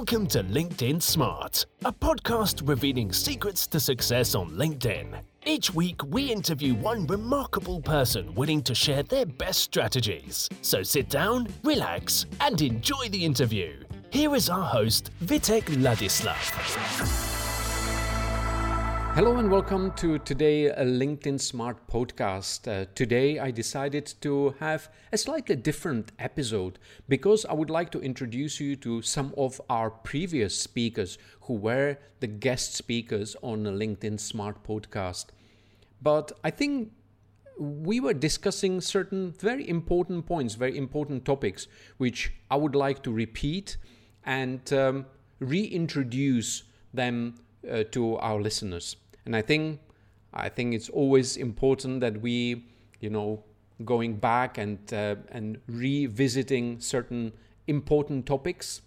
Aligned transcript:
Welcome 0.00 0.28
to 0.28 0.42
LinkedIn 0.42 1.02
Smart, 1.02 1.66
a 1.84 1.92
podcast 1.92 2.66
revealing 2.66 3.12
secrets 3.12 3.66
to 3.66 3.78
success 3.78 4.34
on 4.34 4.48
LinkedIn. 4.52 5.20
Each 5.44 5.74
week, 5.74 6.00
we 6.06 6.32
interview 6.32 6.72
one 6.74 7.06
remarkable 7.06 7.82
person 7.82 8.34
willing 8.34 8.62
to 8.62 8.74
share 8.74 9.02
their 9.02 9.26
best 9.26 9.60
strategies. 9.60 10.48
So 10.62 10.82
sit 10.82 11.10
down, 11.10 11.48
relax, 11.64 12.24
and 12.40 12.62
enjoy 12.62 13.10
the 13.10 13.22
interview. 13.22 13.74
Here 14.08 14.34
is 14.34 14.48
our 14.48 14.64
host, 14.64 15.10
Vitek 15.22 15.64
Ladislav. 15.64 17.29
Hello 19.14 19.36
and 19.38 19.50
welcome 19.50 19.90
to 19.96 20.20
today 20.20 20.66
a 20.66 20.84
LinkedIn 20.84 21.40
Smart 21.40 21.84
podcast. 21.88 22.68
Uh, 22.68 22.86
today 22.94 23.40
I 23.40 23.50
decided 23.50 24.14
to 24.20 24.54
have 24.60 24.88
a 25.12 25.18
slightly 25.18 25.56
different 25.56 26.12
episode 26.20 26.78
because 27.08 27.44
I 27.44 27.54
would 27.54 27.70
like 27.70 27.90
to 27.90 28.00
introduce 28.00 28.60
you 28.60 28.76
to 28.76 29.02
some 29.02 29.34
of 29.36 29.60
our 29.68 29.90
previous 29.90 30.56
speakers 30.56 31.18
who 31.42 31.54
were 31.54 31.98
the 32.20 32.28
guest 32.28 32.76
speakers 32.76 33.34
on 33.42 33.64
the 33.64 33.72
LinkedIn 33.72 34.20
Smart 34.20 34.62
podcast. 34.62 35.26
But 36.00 36.30
I 36.44 36.50
think 36.50 36.92
we 37.58 37.98
were 37.98 38.14
discussing 38.14 38.80
certain 38.80 39.32
very 39.32 39.68
important 39.68 40.24
points, 40.24 40.54
very 40.54 40.78
important 40.78 41.24
topics, 41.24 41.66
which 41.98 42.32
I 42.48 42.56
would 42.56 42.76
like 42.76 43.02
to 43.02 43.10
repeat 43.10 43.76
and 44.24 44.72
um, 44.72 45.06
reintroduce 45.40 46.62
them 46.94 47.34
uh, 47.70 47.84
to 47.90 48.16
our 48.16 48.40
listeners. 48.40 48.96
And 49.26 49.36
I 49.36 49.42
think 49.42 49.80
I 50.32 50.48
think 50.48 50.74
it's 50.74 50.88
always 50.88 51.36
important 51.36 52.00
that 52.00 52.20
we, 52.20 52.64
you 53.00 53.10
know, 53.10 53.44
going 53.84 54.16
back 54.16 54.58
and 54.58 54.78
uh, 54.92 55.16
and 55.32 55.58
revisiting 55.66 56.80
certain 56.80 57.32
important 57.66 58.26
topics. 58.26 58.82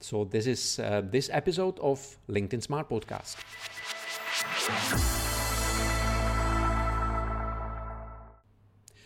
So 0.00 0.24
this 0.24 0.46
is 0.46 0.78
uh, 0.78 1.02
this 1.04 1.30
episode 1.32 1.78
of 1.80 2.18
LinkedIn 2.28 2.62
Smart 2.62 2.88
Podcast. 2.88 3.36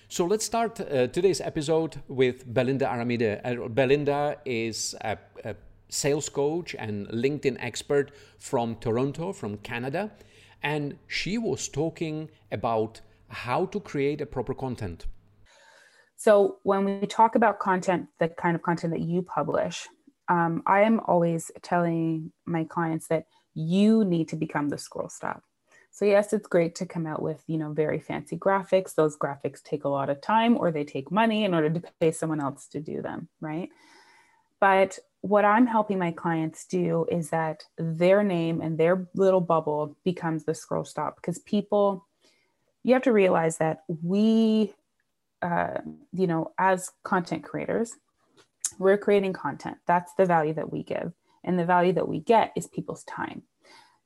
So 0.09 0.25
let's 0.25 0.47
start 0.47 0.81
uh, 0.81 1.09
today's 1.09 1.43
episode 1.43 2.01
with 2.09 2.45
Belinda 2.47 2.87
Aramide. 2.87 3.41
Uh, 3.45 3.69
Belinda 3.69 4.39
is 4.47 4.95
a, 5.03 5.19
a 5.45 5.55
sales 5.89 6.29
coach 6.29 6.75
and 6.79 7.09
LinkedIn 7.09 7.57
expert 7.61 8.13
from 8.39 8.77
Toronto, 8.77 9.33
from 9.33 9.59
Canada. 9.59 10.11
And 10.63 10.99
she 11.07 11.39
was 11.39 11.69
talking 11.69 12.31
about 12.51 13.01
how 13.29 13.67
to 13.67 13.81
create 13.81 14.21
a 14.21 14.27
proper 14.27 14.55
content. 14.55 15.07
So, 16.17 16.59
when 16.63 16.85
we 16.85 17.07
talk 17.07 17.35
about 17.35 17.59
content, 17.59 18.09
the 18.19 18.29
kind 18.29 18.57
of 18.57 18.63
content 18.63 18.93
that 18.95 19.03
you 19.03 19.23
publish, 19.23 19.87
um, 20.29 20.63
I 20.67 20.81
am 20.81 21.01
always 21.01 21.51
telling 21.63 22.33
my 22.47 22.65
clients 22.65 23.09
that 23.09 23.27
you 23.55 24.05
need 24.05 24.29
to 24.29 24.37
become 24.37 24.69
the 24.69 24.79
scroll 24.79 25.09
stop. 25.09 25.43
So 25.97 26.05
yes, 26.05 26.35
it's 26.35 26.47
great 26.47 26.75
to 26.75 26.85
come 26.85 27.07
out 27.07 27.23
with, 27.23 27.43
you 27.47 27.57
know, 27.57 27.73
very 27.73 28.01
fancy 28.01 28.37
graphics. 28.37 28.95
Those 28.95 29.17
graphics 29.17 29.63
take 29.63 29.85
a 29.85 29.89
lot 29.89 30.11
of 30.11 30.21
time 30.21 30.59
or 30.59 30.71
they 30.71 30.85
take 30.85 31.11
money 31.11 31.45
in 31.45 31.55
order 31.55 31.71
to 31.71 31.83
pay 32.01 32.13
someone 32.13 32.39
else 32.39 32.69
to 32.69 32.81
do 32.81 33.01
them, 33.01 33.29
right? 33.41 33.71
But 34.61 34.99
what 35.27 35.45
I'm 35.45 35.67
helping 35.67 35.99
my 35.99 36.13
clients 36.13 36.67
do 36.67 37.05
is 37.11 37.31
that 37.31 37.65
their 37.79 38.23
name 38.23 38.61
and 38.61 38.79
their 38.79 39.09
little 39.15 39.41
bubble 39.41 39.97
becomes 40.05 40.45
the 40.45 40.55
scroll 40.55 40.85
stop 40.85 41.17
because 41.17 41.41
people, 41.41 42.07
you 42.85 42.95
have 42.95 43.03
to 43.03 43.13
realize 43.13 43.59
that 43.59 43.81
we, 43.89 44.73
uh, 45.43 45.79
you 46.13 46.29
know, 46.29 46.53
as 46.59 46.91
content 47.03 47.43
creators, 47.43 47.97
we're 48.79 48.99
creating 48.99 49.33
content. 49.33 49.79
That's 49.87 50.13
the 50.15 50.27
value 50.27 50.55
that 50.55 50.73
we 50.73 50.85
give. 50.85 51.13
And 51.43 51.59
the 51.59 51.65
value 51.65 51.93
that 51.95 52.09
we 52.09 52.21
get 52.21 52.53
is 52.57 52.69
people's 52.69 53.03
time. 53.05 53.43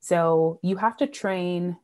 So 0.01 0.59
you 0.63 0.77
have 0.77 0.97
to 0.99 1.07
train 1.07 1.77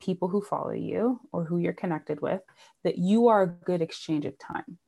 people 0.00 0.28
who 0.28 0.40
follow 0.40 0.72
you 0.72 1.20
or 1.30 1.44
who 1.44 1.58
you're 1.58 1.74
connected 1.74 2.22
with 2.22 2.40
that 2.84 2.96
you 2.96 3.28
are 3.28 3.42
a 3.42 3.46
good 3.46 3.82
exchange 3.82 4.24
of 4.24 4.38
time. 4.38 4.78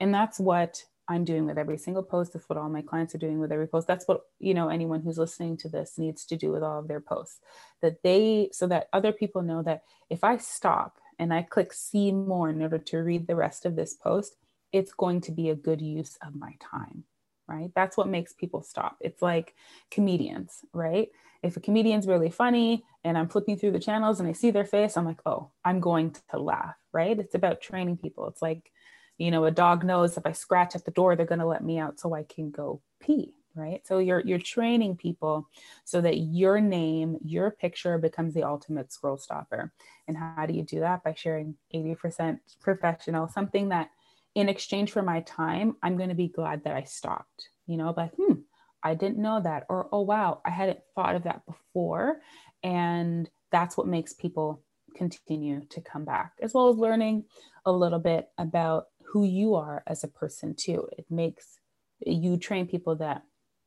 And 0.00 0.12
that's 0.12 0.40
what 0.40 0.82
I'm 1.06 1.24
doing 1.24 1.46
with 1.46 1.58
every 1.58 1.76
single 1.76 2.02
post. 2.02 2.32
That's 2.32 2.48
what 2.48 2.58
all 2.58 2.68
my 2.68 2.82
clients 2.82 3.14
are 3.14 3.18
doing 3.18 3.38
with 3.38 3.52
every 3.52 3.66
post. 3.66 3.86
That's 3.86 4.08
what, 4.08 4.22
you 4.38 4.54
know, 4.54 4.68
anyone 4.68 5.02
who's 5.02 5.18
listening 5.18 5.56
to 5.58 5.68
this 5.68 5.98
needs 5.98 6.24
to 6.26 6.36
do 6.36 6.50
with 6.50 6.62
all 6.62 6.78
of 6.78 6.88
their 6.88 7.00
posts. 7.00 7.40
That 7.82 8.02
they, 8.02 8.48
so 8.52 8.66
that 8.68 8.88
other 8.92 9.12
people 9.12 9.42
know 9.42 9.62
that 9.62 9.82
if 10.08 10.24
I 10.24 10.38
stop 10.38 10.98
and 11.18 11.32
I 11.32 11.42
click 11.42 11.72
see 11.72 12.10
more 12.10 12.48
in 12.48 12.62
order 12.62 12.78
to 12.78 12.98
read 12.98 13.26
the 13.26 13.36
rest 13.36 13.66
of 13.66 13.76
this 13.76 13.94
post, 13.94 14.36
it's 14.72 14.92
going 14.92 15.20
to 15.22 15.32
be 15.32 15.50
a 15.50 15.54
good 15.54 15.82
use 15.82 16.16
of 16.26 16.34
my 16.34 16.54
time, 16.58 17.04
right? 17.46 17.70
That's 17.74 17.96
what 17.96 18.08
makes 18.08 18.32
people 18.32 18.62
stop. 18.62 18.96
It's 19.00 19.20
like 19.20 19.54
comedians, 19.90 20.64
right? 20.72 21.10
If 21.42 21.58
a 21.58 21.60
comedian's 21.60 22.06
really 22.06 22.30
funny 22.30 22.84
and 23.04 23.18
I'm 23.18 23.28
flipping 23.28 23.58
through 23.58 23.72
the 23.72 23.78
channels 23.78 24.18
and 24.18 24.28
I 24.28 24.32
see 24.32 24.50
their 24.50 24.64
face, 24.64 24.96
I'm 24.96 25.04
like, 25.04 25.20
oh, 25.26 25.50
I'm 25.64 25.80
going 25.80 26.16
to 26.30 26.38
laugh, 26.38 26.76
right? 26.92 27.18
It's 27.18 27.34
about 27.34 27.60
training 27.60 27.98
people. 27.98 28.26
It's 28.28 28.40
like, 28.40 28.72
you 29.18 29.30
know 29.30 29.44
a 29.44 29.50
dog 29.50 29.84
knows 29.84 30.16
if 30.16 30.26
i 30.26 30.32
scratch 30.32 30.74
at 30.74 30.84
the 30.84 30.90
door 30.90 31.16
they're 31.16 31.26
going 31.26 31.38
to 31.38 31.46
let 31.46 31.64
me 31.64 31.78
out 31.78 31.98
so 31.98 32.14
i 32.14 32.22
can 32.22 32.50
go 32.50 32.80
pee 33.00 33.34
right? 33.56 33.86
So 33.86 33.98
you're 33.98 34.20
you're 34.20 34.38
training 34.38 34.96
people 34.96 35.48
so 35.84 36.00
that 36.00 36.18
your 36.18 36.60
name 36.60 37.18
your 37.24 37.50
picture 37.50 37.98
becomes 37.98 38.34
the 38.34 38.42
ultimate 38.42 38.92
scroll 38.92 39.16
stopper. 39.16 39.72
And 40.08 40.16
how 40.16 40.46
do 40.46 40.54
you 40.54 40.64
do 40.64 40.80
that? 40.80 41.04
By 41.04 41.14
sharing 41.14 41.56
80% 41.74 42.38
professional 42.60 43.28
something 43.28 43.68
that 43.68 43.90
in 44.34 44.48
exchange 44.48 44.90
for 44.90 45.02
my 45.02 45.20
time 45.20 45.76
i'm 45.82 45.96
going 45.96 46.08
to 46.08 46.14
be 46.14 46.28
glad 46.28 46.64
that 46.64 46.74
i 46.74 46.82
stopped 46.82 47.50
you 47.66 47.76
know 47.76 47.94
like 47.96 48.10
hmm 48.16 48.40
i 48.82 48.92
didn't 48.92 49.18
know 49.18 49.40
that 49.40 49.64
or 49.68 49.88
oh 49.92 50.00
wow 50.00 50.40
i 50.44 50.50
hadn't 50.50 50.80
thought 50.94 51.14
of 51.14 51.24
that 51.24 51.46
before. 51.46 52.20
And 52.62 53.28
that's 53.52 53.76
what 53.76 53.86
makes 53.86 54.14
people 54.14 54.62
continue 54.96 55.64
to 55.66 55.80
come 55.80 56.04
back 56.04 56.32
as 56.40 56.54
well 56.54 56.68
as 56.68 56.76
learning 56.76 57.24
a 57.66 57.72
little 57.72 57.98
bit 57.98 58.28
about 58.38 58.86
who 59.14 59.24
you 59.24 59.54
are 59.54 59.84
as 59.86 60.02
a 60.02 60.08
person 60.08 60.56
too. 60.56 60.88
It 60.98 61.06
makes 61.08 61.60
you 62.04 62.36
train 62.36 62.66
people 62.66 62.96
that 62.96 63.22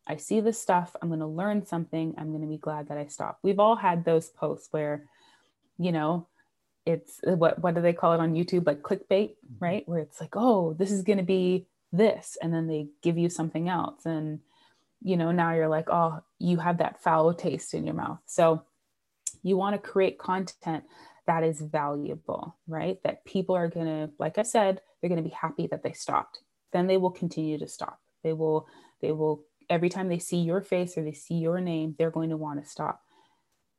I 0.06 0.18
see 0.18 0.41
this 0.41 0.62
stuff, 0.62 0.94
I'm 1.02 1.08
going 1.08 1.22
to 1.22 1.25
learn 1.25 1.66
something, 1.66 2.16
I'm 2.18 2.31
going 2.31 2.41
to 2.41 2.47
be 2.47 2.58
glad 2.58 2.90
that 2.90 2.97
I 2.97 3.08
stopped. 3.08 3.44
We've 3.44 3.59
all 3.59 3.78
had 3.78 4.03
those 4.03 4.28
posts 4.28 4.68
where, 4.72 5.06
you 5.78 5.94
know, 5.94 6.28
it's 6.85 7.19
what 7.24 7.62
what 7.62 7.75
do 7.75 7.81
they 7.81 7.94
call 7.94 8.13
it 8.13 8.19
on 8.19 8.34
YouTube 8.34 8.68
like 8.68 8.81
clickbait, 8.81 9.35
mm-hmm. 9.35 9.59
right? 9.59 9.84
Where 9.88 10.00
it's 10.00 10.22
like, 10.22 10.35
"Oh, 10.35 10.74
this 10.74 10.91
is 10.91 11.03
going 11.03 11.18
to 11.18 11.24
be 11.24 11.68
this." 11.91 12.38
And 12.41 12.53
then 12.53 12.68
they 12.68 12.88
give 13.02 13.18
you 13.18 13.29
something 13.29 13.68
else 13.68 14.06
and 14.06 14.40
you 15.02 15.16
know, 15.16 15.31
now 15.31 15.53
you're 15.53 15.68
like, 15.68 15.90
"Oh, 15.90 16.22
you 16.40 16.58
have 16.58 16.79
that 16.79 17.02
foul 17.02 17.34
taste 17.34 17.74
in 17.74 17.85
your 17.85 17.96
mouth." 17.96 18.19
So 18.25 18.64
you 19.44 19.56
want 19.58 19.75
to 19.75 19.91
create 19.91 20.18
content 20.18 20.84
that 21.27 21.43
is 21.43 21.61
valuable, 21.61 22.55
right? 22.67 23.01
That 23.03 23.25
people 23.25 23.55
are 23.55 23.67
going 23.67 23.85
to, 23.85 24.09
like 24.17 24.38
I 24.38 24.43
said, 24.43 24.81
they're 24.99 25.09
going 25.09 25.23
to 25.23 25.29
be 25.29 25.35
happy 25.35 25.67
that 25.67 25.83
they 25.83 25.91
stopped. 25.91 26.39
Then 26.73 26.88
they 26.88 26.97
will 26.97 27.11
continue 27.11 27.59
to 27.59 27.67
stop. 27.67 27.99
They 28.23 28.33
will, 28.33 28.67
they 29.01 29.11
will, 29.11 29.43
every 29.69 29.89
time 29.89 30.07
they 30.07 30.19
see 30.19 30.37
your 30.37 30.61
face 30.61 30.97
or 30.97 31.03
they 31.03 31.11
see 31.11 31.35
your 31.35 31.59
name, 31.59 31.95
they're 31.97 32.11
going 32.11 32.29
to 32.29 32.37
want 32.37 32.63
to 32.63 32.69
stop. 32.69 33.03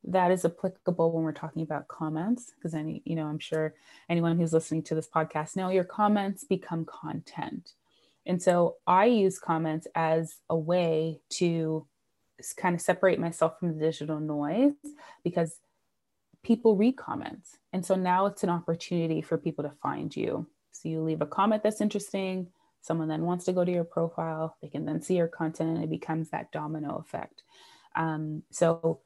That 0.03 0.31
is 0.31 0.45
applicable 0.45 1.11
when 1.11 1.23
we're 1.23 1.33
talking 1.33 1.63
about 1.63 1.87
comments, 1.87 2.51
because 2.55 2.73
any, 2.73 3.01
you 3.03 3.15
know, 3.15 3.25
I'm 3.25 3.39
sure 3.39 3.73
anyone 4.09 4.37
who's 4.37 4.53
listening 4.53 4.83
to 4.83 4.95
this 4.95 5.09
podcast 5.09 5.55
know 5.55 5.69
your 5.69 5.83
comments 5.83 6.43
become 6.43 6.85
content. 6.85 7.73
And 8.25 8.41
so 8.41 8.75
I 8.85 9.05
use 9.05 9.39
comments 9.39 9.87
as 9.95 10.35
a 10.49 10.55
way 10.55 11.19
to 11.31 11.85
kind 12.55 12.75
of 12.75 12.81
separate 12.81 13.19
myself 13.19 13.59
from 13.59 13.69
the 13.69 13.85
digital 13.85 14.19
noise 14.19 14.73
because 15.23 15.57
people 16.49 16.75
read 16.75 16.97
comments. 16.97 17.59
And 17.73 17.85
so 17.85 17.93
now 17.93 18.25
it's 18.25 18.43
an 18.43 18.49
opportunity 18.49 19.21
for 19.21 19.37
people 19.37 19.65
to 19.65 19.71
find 19.83 20.15
you. 20.15 20.47
So 20.71 20.89
you 20.89 21.03
leave 21.03 21.21
a 21.21 21.27
comment 21.27 21.61
that's 21.61 21.79
interesting, 21.79 22.47
someone 22.81 23.07
then 23.07 23.21
wants 23.21 23.45
to 23.45 23.53
go 23.53 23.63
to 23.63 23.71
your 23.71 23.83
profile, 23.83 24.57
they 24.59 24.67
can 24.67 24.83
then 24.83 25.03
see 25.03 25.15
your 25.15 25.27
content, 25.27 25.69
and 25.69 25.83
it 25.83 25.91
becomes 25.91 26.31
that 26.31 26.51
domino 26.51 26.97
effect. 27.05 27.43
Um, 27.95 28.41
so, 28.49 29.01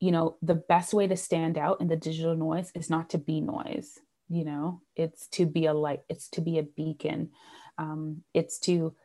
you 0.00 0.10
know, 0.10 0.36
the 0.42 0.56
best 0.56 0.92
way 0.92 1.06
to 1.06 1.16
stand 1.16 1.56
out 1.56 1.80
in 1.80 1.86
the 1.86 1.94
digital 1.94 2.34
noise 2.34 2.72
is 2.74 2.90
not 2.90 3.10
to 3.10 3.18
be 3.18 3.40
noise, 3.40 4.00
you 4.28 4.44
know, 4.44 4.82
it's 4.96 5.28
to 5.28 5.46
be 5.46 5.66
a 5.66 5.74
light, 5.74 6.00
it's 6.08 6.28
to 6.30 6.40
be 6.40 6.58
a 6.58 6.64
beacon, 6.64 7.30
um, 7.78 8.24
it's 8.34 8.58
to 8.60 8.96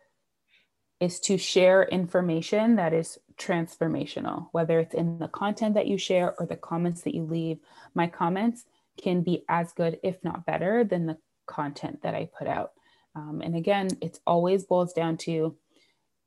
is 0.99 1.19
to 1.19 1.37
share 1.37 1.83
information 1.83 2.77
that 2.77 2.93
is 2.93 3.19
transformational, 3.37 4.47
whether 4.51 4.79
it's 4.79 4.93
in 4.93 5.19
the 5.19 5.27
content 5.27 5.73
that 5.75 5.87
you 5.87 5.97
share 5.97 6.35
or 6.39 6.45
the 6.45 6.55
comments 6.55 7.01
that 7.01 7.15
you 7.15 7.23
leave. 7.23 7.59
My 7.93 8.07
comments 8.07 8.65
can 9.01 9.21
be 9.21 9.43
as 9.49 9.73
good, 9.73 9.99
if 10.03 10.23
not 10.23 10.45
better, 10.45 10.83
than 10.83 11.05
the 11.05 11.17
content 11.45 12.01
that 12.03 12.15
I 12.15 12.29
put 12.37 12.47
out. 12.47 12.71
Um, 13.15 13.41
and 13.43 13.55
again, 13.55 13.89
it 14.01 14.19
always 14.25 14.65
boils 14.65 14.93
down 14.93 15.17
to 15.17 15.55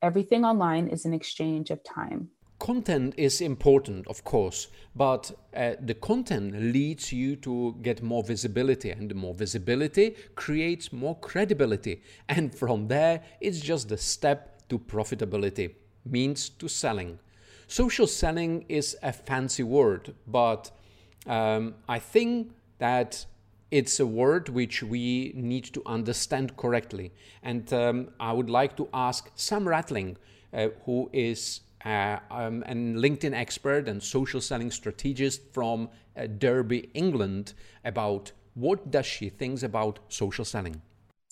everything 0.02 0.44
online 0.44 0.88
is 0.88 1.04
an 1.04 1.14
exchange 1.14 1.70
of 1.70 1.82
time. 1.84 2.30
Content 2.58 3.14
is 3.16 3.40
important, 3.40 4.06
of 4.08 4.24
course, 4.24 4.66
but 4.96 5.30
uh, 5.54 5.74
the 5.80 5.94
content 5.94 6.54
leads 6.54 7.12
you 7.12 7.36
to 7.36 7.76
get 7.82 8.02
more 8.02 8.24
visibility, 8.24 8.90
and 8.90 9.08
the 9.08 9.14
more 9.14 9.32
visibility 9.32 10.16
creates 10.34 10.92
more 10.92 11.16
credibility. 11.20 12.02
And 12.28 12.52
from 12.52 12.88
there, 12.88 13.22
it's 13.40 13.60
just 13.60 13.92
a 13.92 13.96
step 13.96 14.68
to 14.70 14.78
profitability. 14.78 15.74
Means 16.04 16.48
to 16.50 16.68
selling. 16.68 17.18
Social 17.66 18.06
selling 18.06 18.64
is 18.68 18.96
a 19.02 19.12
fancy 19.12 19.62
word, 19.62 20.14
but 20.26 20.70
um, 21.26 21.74
I 21.88 21.98
think 21.98 22.52
that 22.78 23.26
it's 23.70 24.00
a 24.00 24.06
word 24.06 24.48
which 24.48 24.82
we 24.82 25.32
need 25.34 25.64
to 25.74 25.82
understand 25.84 26.56
correctly. 26.56 27.12
And 27.42 27.70
um, 27.72 28.08
I 28.18 28.32
would 28.32 28.48
like 28.48 28.76
to 28.78 28.88
ask 28.94 29.30
Sam 29.34 29.66
Rathling, 29.66 30.16
uh, 30.52 30.68
who 30.86 31.10
is 31.12 31.60
uh, 31.84 32.18
um, 32.30 32.62
a 32.66 32.74
LinkedIn 32.74 33.34
expert 33.34 33.88
and 33.88 34.02
social 34.02 34.40
selling 34.40 34.70
strategist 34.70 35.42
from 35.52 35.90
uh, 36.16 36.26
Derby, 36.26 36.88
England, 36.94 37.52
about 37.84 38.32
what 38.54 38.90
does 38.90 39.06
she 39.06 39.28
thinks 39.28 39.62
about 39.62 39.98
social 40.08 40.44
selling. 40.44 40.80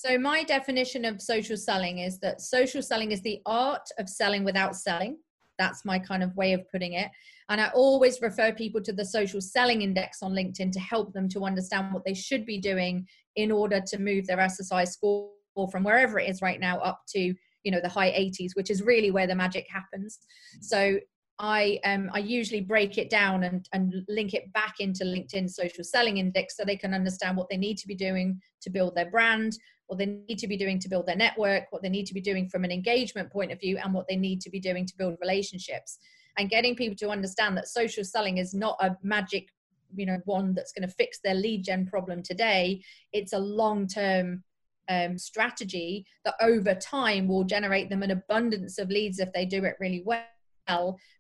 So 0.06 0.18
my 0.18 0.44
definition 0.44 1.04
of 1.04 1.20
social 1.20 1.56
selling 1.56 1.98
is 1.98 2.20
that 2.20 2.40
social 2.40 2.80
selling 2.80 3.10
is 3.10 3.22
the 3.22 3.40
art 3.44 3.88
of 3.98 4.08
selling 4.08 4.44
without 4.44 4.76
selling. 4.76 5.18
That's 5.58 5.84
my 5.84 5.98
kind 5.98 6.22
of 6.22 6.36
way 6.36 6.52
of 6.52 6.62
putting 6.70 6.92
it. 6.92 7.10
And 7.48 7.60
I 7.60 7.70
always 7.74 8.20
refer 8.20 8.52
people 8.52 8.80
to 8.82 8.92
the 8.92 9.04
social 9.04 9.40
selling 9.40 9.82
index 9.82 10.22
on 10.22 10.32
LinkedIn 10.32 10.70
to 10.72 10.78
help 10.78 11.12
them 11.12 11.28
to 11.30 11.44
understand 11.44 11.92
what 11.92 12.04
they 12.04 12.14
should 12.14 12.46
be 12.46 12.58
doing 12.58 13.04
in 13.34 13.50
order 13.50 13.80
to 13.84 13.98
move 13.98 14.28
their 14.28 14.36
SSI 14.36 14.86
score 14.86 15.30
from 15.72 15.82
wherever 15.82 16.20
it 16.20 16.28
is 16.28 16.40
right 16.40 16.60
now 16.60 16.78
up 16.78 17.00
to 17.08 17.34
you 17.64 17.72
know 17.72 17.80
the 17.80 17.88
high 17.88 18.10
80s 18.10 18.50
which 18.54 18.70
is 18.70 18.82
really 18.82 19.10
where 19.10 19.26
the 19.26 19.34
magic 19.34 19.66
happens 19.68 20.20
so 20.60 20.98
I 21.38 21.78
um, 21.84 22.10
I 22.14 22.18
usually 22.18 22.60
break 22.60 22.96
it 22.96 23.10
down 23.10 23.44
and, 23.44 23.68
and 23.72 23.94
link 24.08 24.32
it 24.32 24.52
back 24.52 24.76
into 24.80 25.04
LinkedIn 25.04 25.50
social 25.50 25.84
selling 25.84 26.18
index 26.18 26.56
so 26.56 26.64
they 26.64 26.76
can 26.76 26.94
understand 26.94 27.36
what 27.36 27.48
they 27.50 27.56
need 27.56 27.76
to 27.78 27.88
be 27.88 27.94
doing 27.94 28.40
to 28.62 28.70
build 28.70 28.94
their 28.94 29.10
brand, 29.10 29.56
what 29.86 29.98
they 29.98 30.06
need 30.06 30.38
to 30.38 30.48
be 30.48 30.56
doing 30.56 30.78
to 30.80 30.88
build 30.88 31.06
their 31.06 31.16
network, 31.16 31.64
what 31.70 31.82
they 31.82 31.88
need 31.88 32.06
to 32.06 32.14
be 32.14 32.20
doing 32.20 32.48
from 32.48 32.64
an 32.64 32.72
engagement 32.72 33.30
point 33.30 33.52
of 33.52 33.60
view, 33.60 33.78
and 33.82 33.94
what 33.94 34.06
they 34.08 34.16
need 34.16 34.40
to 34.42 34.50
be 34.50 34.60
doing 34.60 34.86
to 34.86 34.96
build 34.96 35.16
relationships. 35.20 35.98
And 36.38 36.50
getting 36.50 36.76
people 36.76 36.96
to 36.98 37.10
understand 37.10 37.56
that 37.56 37.68
social 37.68 38.04
selling 38.04 38.38
is 38.38 38.52
not 38.54 38.76
a 38.80 38.96
magic 39.02 39.48
you 39.94 40.04
know 40.04 40.18
one 40.24 40.52
that's 40.52 40.72
going 40.72 40.86
to 40.86 40.94
fix 40.94 41.20
their 41.22 41.34
lead 41.34 41.64
gen 41.64 41.86
problem 41.86 42.22
today. 42.22 42.82
It's 43.12 43.32
a 43.32 43.38
long 43.38 43.86
term 43.86 44.42
um, 44.88 45.18
strategy 45.18 46.06
that 46.24 46.34
over 46.40 46.74
time 46.74 47.28
will 47.28 47.44
generate 47.44 47.88
them 47.90 48.02
an 48.02 48.10
abundance 48.10 48.78
of 48.78 48.88
leads 48.88 49.18
if 49.18 49.32
they 49.32 49.44
do 49.44 49.64
it 49.64 49.74
really 49.80 50.02
well 50.04 50.26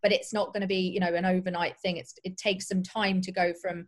but 0.02 0.12
it's 0.12 0.32
not 0.32 0.52
going 0.52 0.60
to 0.60 0.66
be 0.66 0.90
you 0.90 1.00
know 1.00 1.14
an 1.14 1.24
overnight 1.24 1.78
thing. 1.78 1.96
It's 1.96 2.14
it 2.24 2.36
takes 2.36 2.68
some 2.68 2.82
time 2.82 3.20
to 3.22 3.32
go 3.32 3.52
from 3.60 3.86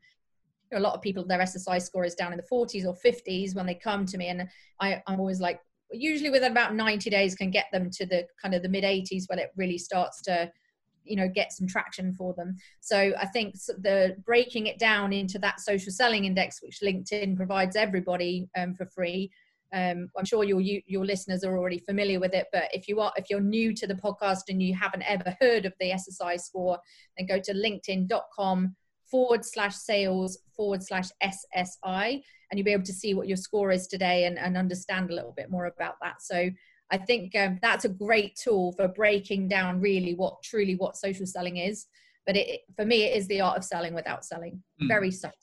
a 0.72 0.80
lot 0.80 0.94
of 0.94 1.02
people 1.02 1.24
their 1.24 1.38
ssi 1.40 1.80
score 1.80 2.04
is 2.04 2.14
down 2.14 2.32
in 2.32 2.38
the 2.38 2.44
40s 2.50 2.84
or 2.84 2.94
50s 2.94 3.54
when 3.54 3.66
they 3.66 3.74
come 3.74 4.04
to 4.06 4.18
me 4.18 4.28
and 4.28 4.48
I, 4.80 5.02
i'm 5.06 5.20
always 5.20 5.40
like 5.40 5.60
usually 5.90 6.30
within 6.30 6.52
about 6.52 6.74
90 6.74 7.08
days 7.10 7.34
can 7.34 7.50
get 7.50 7.66
them 7.72 7.90
to 7.90 8.06
the 8.06 8.26
kind 8.40 8.54
of 8.54 8.62
the 8.62 8.68
mid 8.68 8.84
80s 8.84 9.24
when 9.28 9.38
it 9.38 9.50
really 9.56 9.78
starts 9.78 10.20
to 10.22 10.50
you 11.08 11.16
know 11.16 11.28
get 11.28 11.52
some 11.52 11.66
traction 11.66 12.12
for 12.12 12.34
them. 12.34 12.56
So 12.80 13.12
i 13.18 13.26
think 13.26 13.54
the 13.54 14.16
breaking 14.24 14.66
it 14.66 14.78
down 14.78 15.12
into 15.12 15.38
that 15.40 15.60
social 15.60 15.92
selling 15.92 16.24
index 16.24 16.60
which 16.62 16.80
linkedin 16.82 17.36
provides 17.36 17.76
everybody 17.76 18.48
um, 18.56 18.74
for 18.74 18.86
free 18.86 19.30
um, 19.72 20.08
i'm 20.16 20.24
sure 20.24 20.44
your 20.44 20.60
your 20.60 21.04
listeners 21.04 21.44
are 21.44 21.56
already 21.56 21.78
familiar 21.78 22.20
with 22.20 22.34
it 22.34 22.46
but 22.52 22.64
if 22.72 22.88
you 22.88 23.00
are 23.00 23.12
if 23.16 23.26
you're 23.30 23.40
new 23.40 23.74
to 23.74 23.86
the 23.86 23.94
podcast 23.94 24.42
and 24.48 24.62
you 24.62 24.74
haven't 24.74 25.02
ever 25.02 25.36
heard 25.40 25.66
of 25.66 25.72
the 25.80 25.90
ssi 25.90 26.38
score 26.38 26.78
then 27.16 27.26
go 27.26 27.38
to 27.38 27.52
linkedin.com 27.52 28.74
forward 29.10 29.44
slash 29.44 29.74
sales 29.74 30.38
forward 30.56 30.82
slash 30.82 31.08
ssi 31.22 32.22
and 32.50 32.58
you'll 32.58 32.64
be 32.64 32.72
able 32.72 32.82
to 32.82 32.92
see 32.92 33.14
what 33.14 33.28
your 33.28 33.36
score 33.36 33.70
is 33.70 33.86
today 33.86 34.24
and, 34.24 34.38
and 34.38 34.56
understand 34.56 35.10
a 35.10 35.14
little 35.14 35.34
bit 35.36 35.50
more 35.50 35.66
about 35.66 35.94
that 36.00 36.20
so 36.20 36.50
I 36.90 36.96
think 36.96 37.36
um, 37.36 37.58
that's 37.60 37.84
a 37.84 37.90
great 37.90 38.36
tool 38.36 38.72
for 38.72 38.88
breaking 38.88 39.48
down 39.48 39.80
really 39.80 40.14
what 40.14 40.42
truly 40.42 40.74
what 40.74 40.96
social 40.96 41.26
selling 41.26 41.58
is. 41.58 41.86
But 42.26 42.36
it, 42.36 42.60
for 42.76 42.84
me, 42.84 43.04
it 43.04 43.16
is 43.16 43.26
the 43.28 43.40
art 43.40 43.58
of 43.58 43.64
selling 43.64 43.94
without 43.94 44.24
selling. 44.24 44.62
Mm. 44.82 44.88
Very 44.88 45.10
subtle. 45.10 45.36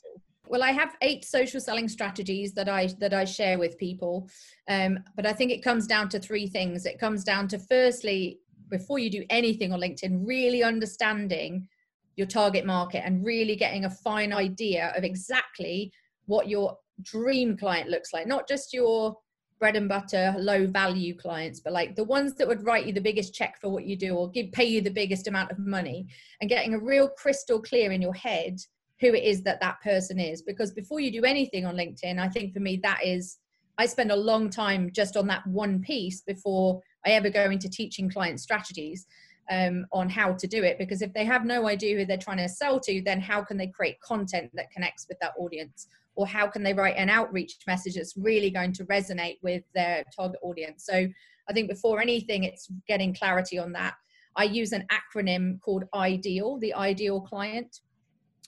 Well, 0.48 0.64
I 0.64 0.72
have 0.72 0.96
eight 1.02 1.26
social 1.26 1.60
selling 1.60 1.88
strategies 1.88 2.54
that 2.54 2.70
I 2.70 2.88
that 3.00 3.14
I 3.14 3.26
share 3.26 3.58
with 3.58 3.80
people, 3.80 4.30
um, 4.68 5.00
but 5.16 5.26
I 5.26 5.34
think 5.34 5.52
it 5.52 5.64
comes 5.64 5.88
down 5.88 6.10
to 6.10 6.20
three 6.20 6.48
things. 6.48 6.86
It 6.86 7.00
comes 7.00 7.24
down 7.24 7.48
to 7.50 7.60
firstly, 7.60 8.40
before 8.70 9.00
you 9.00 9.10
do 9.10 9.26
anything 9.32 9.74
on 9.74 9.82
LinkedIn, 9.82 10.22
really 10.26 10.62
understanding 10.62 11.68
your 12.16 12.28
target 12.28 12.66
market 12.66 13.04
and 13.06 13.26
really 13.26 13.56
getting 13.56 13.86
a 13.86 13.90
fine 13.90 14.32
idea 14.32 14.94
of 14.96 15.04
exactly 15.04 15.92
what 16.26 16.48
your 16.48 16.78
dream 17.02 17.58
client 17.58 17.90
looks 17.90 18.14
like, 18.14 18.28
not 18.28 18.48
just 18.48 18.74
your 18.74 19.16
bread 19.60 19.76
and 19.76 19.88
butter 19.88 20.36
low 20.38 20.68
value 20.68 21.16
clients 21.16 21.60
but 21.60 21.72
like 21.72 21.96
the 21.96 22.04
ones 22.04 22.36
that 22.36 22.48
would 22.48 22.66
write 22.66 22.86
you 22.86 22.92
the 22.92 23.00
biggest 23.00 23.34
check 23.34 23.60
for 23.60 23.70
what 23.70 23.86
you 23.86 23.96
do 23.96 24.14
or 24.14 24.30
give 24.30 24.52
pay 24.52 24.66
you 24.66 24.82
the 24.82 24.90
biggest 24.90 25.28
amount 25.28 25.50
of 25.50 25.58
money 25.58 26.06
and 26.42 26.50
getting 26.50 26.74
a 26.74 26.80
real 26.80 27.08
crystal 27.08 27.62
clear 27.62 27.92
in 27.92 28.02
your 28.02 28.14
head 28.14 28.60
who 29.00 29.08
it 29.08 29.24
is 29.24 29.44
that 29.44 29.60
that 29.60 29.82
person 29.82 30.20
is. 30.20 30.42
Because 30.42 30.72
before 30.72 31.00
you 31.00 31.12
do 31.12 31.24
anything 31.24 31.66
on 31.66 31.76
linkedin 31.76 32.20
i 32.20 32.28
think 32.28 32.54
for 32.54 32.60
me 32.60 32.80
that 32.84 33.00
is 33.04 33.38
i 33.78 33.86
spend 33.86 34.12
a 34.12 34.16
long 34.16 34.50
time 34.50 34.90
just 34.94 35.16
on 35.16 35.28
that 35.28 35.46
one 35.48 35.82
piece 35.82 36.22
before 36.22 36.82
i 37.06 37.12
ever 37.12 37.30
go 37.30 37.50
into 37.50 37.70
teaching 37.70 38.10
client 38.10 38.40
strategies 38.40 39.06
um, 39.50 39.86
on 39.92 40.10
how 40.10 40.34
to 40.34 40.48
do 40.48 40.64
it 40.64 40.78
because 40.78 41.02
if 41.02 41.14
they 41.14 41.26
have 41.26 41.46
no 41.46 41.68
idea 41.68 41.98
who 41.98 42.06
they're 42.06 42.18
trying 42.18 42.38
to 42.38 42.50
sell 42.50 42.80
to 42.80 43.02
then 43.02 43.20
how 43.20 43.44
can 43.44 43.58
they 43.58 43.68
create 43.68 44.00
content 44.02 44.50
that 44.54 44.72
connects 44.72 45.06
with 45.08 45.20
that 45.20 45.34
audience? 45.38 45.88
Or 46.16 46.26
how 46.26 46.48
can 46.48 46.64
they 46.64 46.74
write 46.74 46.96
an 46.98 47.10
outreach 47.10 47.58
message 47.68 47.96
that's 47.96 48.16
really 48.16 48.50
going 48.50 48.72
to 48.74 48.86
resonate 48.86 49.38
with 49.44 49.64
their 49.74 50.04
target 50.16 50.40
audience? 50.42 50.86
So 50.86 51.08
i 51.48 51.54
think 51.54 51.70
before 51.70 52.02
anything 52.02 52.44
it's 52.44 52.68
getting 52.88 53.14
clarity 53.14 53.60
on 53.60 53.72
that. 53.74 53.96
I 54.36 54.46
use 54.46 54.74
an 54.74 54.86
acronym 54.92 55.62
called 55.62 55.86
ideal 55.94 56.58
the 56.58 56.74
ideal 56.74 57.22
client. 57.22 57.82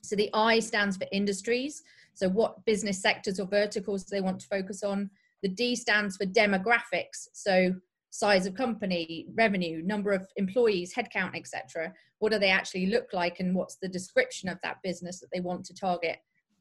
So 0.02 0.16
the 0.16 0.30
i 0.34 0.60
stands 0.60 0.98
for 0.98 1.06
industries. 1.12 1.84
So 2.14 2.28
what 2.28 2.66
business 2.66 3.00
sectors 3.02 3.40
or 3.40 3.46
verticals 3.46 4.06
they 4.06 4.22
want 4.22 4.40
to 4.40 4.48
focus 4.48 4.82
on. 4.84 5.10
The 5.44 5.50
d 5.50 5.76
stands 5.76 6.18
for 6.18 6.26
demographics. 6.26 7.28
So 7.34 7.76
size 8.18 8.46
of 8.46 8.56
company 8.56 9.28
revenue 9.36 9.82
number 9.84 10.12
of 10.12 10.28
employees 10.38 10.94
headcount 10.94 11.36
etc 11.36 11.94
what 12.20 12.32
do 12.32 12.40
they 12.40 12.50
actually 12.50 12.88
look 12.88 13.08
like 13.14 13.40
and 13.40 13.56
what's 13.56 13.76
the 13.76 13.88
description 13.88 14.50
of 14.50 14.58
that 14.64 14.82
business 14.84 15.20
that 15.20 15.30
they 15.32 15.40
want 15.40 15.64
to 15.64 15.74
target 15.74 16.18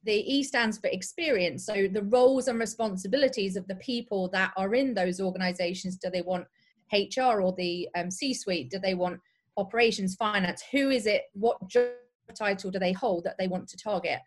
the 0.06 0.34
E 0.34 0.42
stands 0.42 0.78
for 0.78 0.86
experience. 0.86 1.66
So 1.66 1.88
the 1.92 2.04
roles 2.04 2.48
and 2.48 2.58
responsibilities 2.58 3.56
of 3.56 3.66
the 3.66 3.74
people 3.76 4.28
that 4.28 4.52
are 4.56 4.74
in 4.74 4.94
those 4.94 5.20
organizations. 5.20 5.96
Do 5.96 6.10
they 6.10 6.22
want 6.22 6.46
HR 6.92 7.40
or 7.42 7.52
the 7.52 7.88
um, 7.96 8.10
C 8.10 8.32
suite? 8.32 8.70
Do 8.70 8.78
they 8.78 8.94
want 8.94 9.20
operations, 9.56 10.14
finance? 10.14 10.62
Who 10.70 10.90
is 10.90 11.06
it? 11.06 11.22
What 11.34 11.58
job 11.68 11.88
title 12.34 12.70
do 12.70 12.78
they 12.78 12.92
hold 12.92 13.24
that 13.24 13.36
they 13.36 13.48
want 13.48 13.68
to 13.68 13.76
target? 13.76 14.20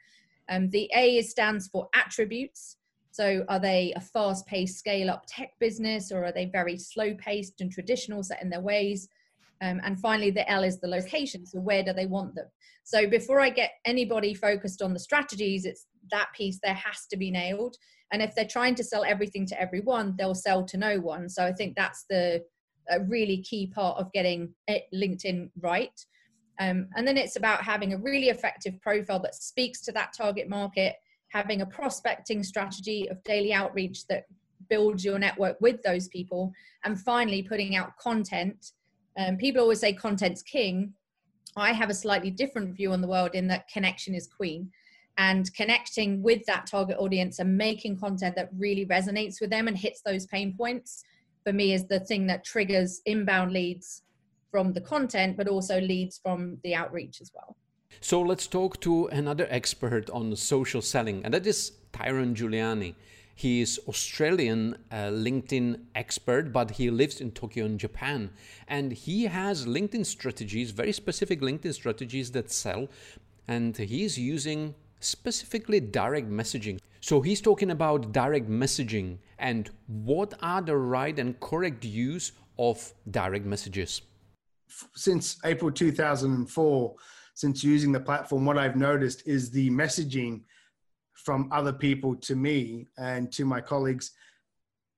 Um, 0.49 0.69
the 0.69 0.91
A 0.93 1.21
stands 1.21 1.67
for 1.69 1.87
attributes. 1.95 2.75
So 3.19 3.43
are 3.49 3.59
they 3.59 3.91
a 3.97 3.99
fast 3.99 4.45
paced 4.45 4.79
scale 4.79 5.09
up 5.09 5.25
tech 5.27 5.51
business 5.59 6.09
or 6.09 6.23
are 6.23 6.31
they 6.31 6.45
very 6.45 6.77
slow 6.77 7.13
paced 7.15 7.59
and 7.59 7.69
traditional 7.69 8.23
set 8.23 8.41
in 8.41 8.49
their 8.49 8.61
ways? 8.61 9.09
Um, 9.61 9.81
and 9.83 9.99
finally, 9.99 10.31
the 10.31 10.49
L 10.49 10.63
is 10.63 10.79
the 10.79 10.87
location. 10.87 11.45
So 11.45 11.59
where 11.59 11.83
do 11.83 11.91
they 11.91 12.05
want 12.05 12.33
them? 12.35 12.45
So 12.85 13.09
before 13.09 13.41
I 13.41 13.49
get 13.49 13.71
anybody 13.83 14.33
focused 14.33 14.81
on 14.81 14.93
the 14.93 15.01
strategies, 15.01 15.65
it's 15.65 15.85
that 16.11 16.29
piece 16.33 16.61
there 16.63 16.75
has 16.75 17.07
to 17.07 17.17
be 17.17 17.29
nailed. 17.29 17.75
And 18.13 18.21
if 18.21 18.33
they're 18.35 18.45
trying 18.45 18.75
to 18.75 18.85
sell 18.85 19.03
everything 19.03 19.45
to 19.47 19.61
everyone, 19.61 20.15
they'll 20.17 20.33
sell 20.33 20.63
to 20.67 20.77
no 20.77 21.01
one. 21.01 21.27
So 21.27 21.43
I 21.43 21.51
think 21.51 21.75
that's 21.75 22.05
the 22.09 22.45
a 22.89 23.01
really 23.01 23.43
key 23.43 23.67
part 23.67 23.99
of 23.99 24.13
getting 24.13 24.53
LinkedIn 24.95 25.49
right. 25.59 26.05
Um, 26.61 26.87
and 26.95 27.05
then 27.05 27.17
it's 27.17 27.35
about 27.35 27.63
having 27.63 27.91
a 27.91 27.97
really 27.97 28.29
effective 28.29 28.79
profile 28.81 29.19
that 29.19 29.35
speaks 29.35 29.81
to 29.81 29.91
that 29.91 30.13
target 30.13 30.47
market, 30.47 30.95
having 31.29 31.61
a 31.61 31.65
prospecting 31.65 32.43
strategy 32.43 33.07
of 33.09 33.23
daily 33.23 33.53
outreach 33.53 34.07
that 34.07 34.25
builds 34.69 35.03
your 35.05 35.17
network 35.17 35.59
with 35.61 35.81
those 35.83 36.07
people, 36.07 36.51
and 36.83 36.99
finally 36.99 37.41
putting 37.41 37.75
out 37.75 37.97
content 37.97 38.71
um, 39.19 39.37
people 39.37 39.61
always 39.61 39.81
say 39.81 39.93
content's 39.93 40.41
king. 40.41 40.93
I 41.57 41.73
have 41.73 41.89
a 41.89 41.93
slightly 41.93 42.31
different 42.31 42.75
view 42.75 42.93
on 42.93 43.01
the 43.01 43.07
world 43.07 43.31
in 43.33 43.47
that 43.47 43.67
connection 43.67 44.15
is 44.15 44.27
queen. 44.27 44.71
And 45.17 45.53
connecting 45.53 46.23
with 46.23 46.45
that 46.45 46.67
target 46.67 46.97
audience 46.97 47.39
and 47.39 47.57
making 47.57 47.99
content 47.99 48.35
that 48.37 48.49
really 48.57 48.85
resonates 48.85 49.41
with 49.41 49.49
them 49.49 49.67
and 49.67 49.77
hits 49.77 50.01
those 50.01 50.25
pain 50.27 50.55
points 50.55 51.03
for 51.43 51.51
me 51.51 51.73
is 51.73 51.85
the 51.85 51.99
thing 51.99 52.27
that 52.27 52.45
triggers 52.45 53.01
inbound 53.05 53.51
leads 53.51 54.03
from 54.49 54.71
the 54.71 54.81
content, 54.81 55.35
but 55.35 55.49
also 55.49 55.81
leads 55.81 56.17
from 56.17 56.57
the 56.63 56.73
outreach 56.73 57.19
as 57.19 57.31
well. 57.35 57.57
So 58.09 58.21
let's 58.21 58.47
talk 58.47 58.79
to 58.81 59.05
another 59.07 59.45
expert 59.51 60.09
on 60.09 60.35
social 60.35 60.81
selling, 60.81 61.23
and 61.23 61.31
that 61.35 61.45
is 61.45 61.73
Tyron 61.93 62.33
Giuliani. 62.33 62.95
He 63.35 63.61
is 63.61 63.79
Australian 63.87 64.77
uh, 64.91 65.11
LinkedIn 65.11 65.81
expert, 65.93 66.51
but 66.51 66.71
he 66.71 66.89
lives 66.89 67.21
in 67.21 67.29
Tokyo 67.29 67.65
in 67.65 67.77
Japan. 67.77 68.31
And 68.67 68.91
he 68.91 69.25
has 69.25 69.67
LinkedIn 69.67 70.07
strategies, 70.07 70.71
very 70.71 70.91
specific 70.91 71.41
LinkedIn 71.41 71.71
strategies 71.73 72.31
that 72.31 72.51
sell. 72.51 72.87
And 73.47 73.77
he's 73.77 74.17
using 74.17 74.73
specifically 75.01 75.79
direct 75.79 76.31
messaging. 76.31 76.79
So 77.01 77.21
he's 77.21 77.41
talking 77.41 77.69
about 77.69 78.11
direct 78.11 78.49
messaging 78.49 79.19
and 79.37 79.69
what 79.85 80.33
are 80.41 80.63
the 80.63 80.75
right 80.75 81.17
and 81.19 81.39
correct 81.39 81.85
use 81.85 82.31
of 82.57 82.91
direct 83.11 83.45
messages. 83.45 84.01
since 84.95 85.37
April 85.45 85.71
2004, 85.71 86.95
since 87.39 87.63
using 87.63 87.93
the 87.93 87.99
platform, 88.01 88.43
what 88.43 88.57
I've 88.57 88.75
noticed 88.75 89.25
is 89.25 89.49
the 89.49 89.69
messaging 89.69 90.41
from 91.13 91.47
other 91.53 91.71
people 91.71 92.13
to 92.17 92.35
me 92.35 92.85
and 92.97 93.31
to 93.31 93.45
my 93.45 93.61
colleagues 93.61 94.11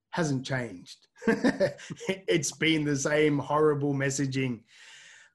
hasn't 0.09 0.43
changed. 0.43 1.05
it's 1.27 2.51
been 2.51 2.83
the 2.83 2.95
same 2.95 3.37
horrible 3.37 3.93
messaging. 3.93 4.61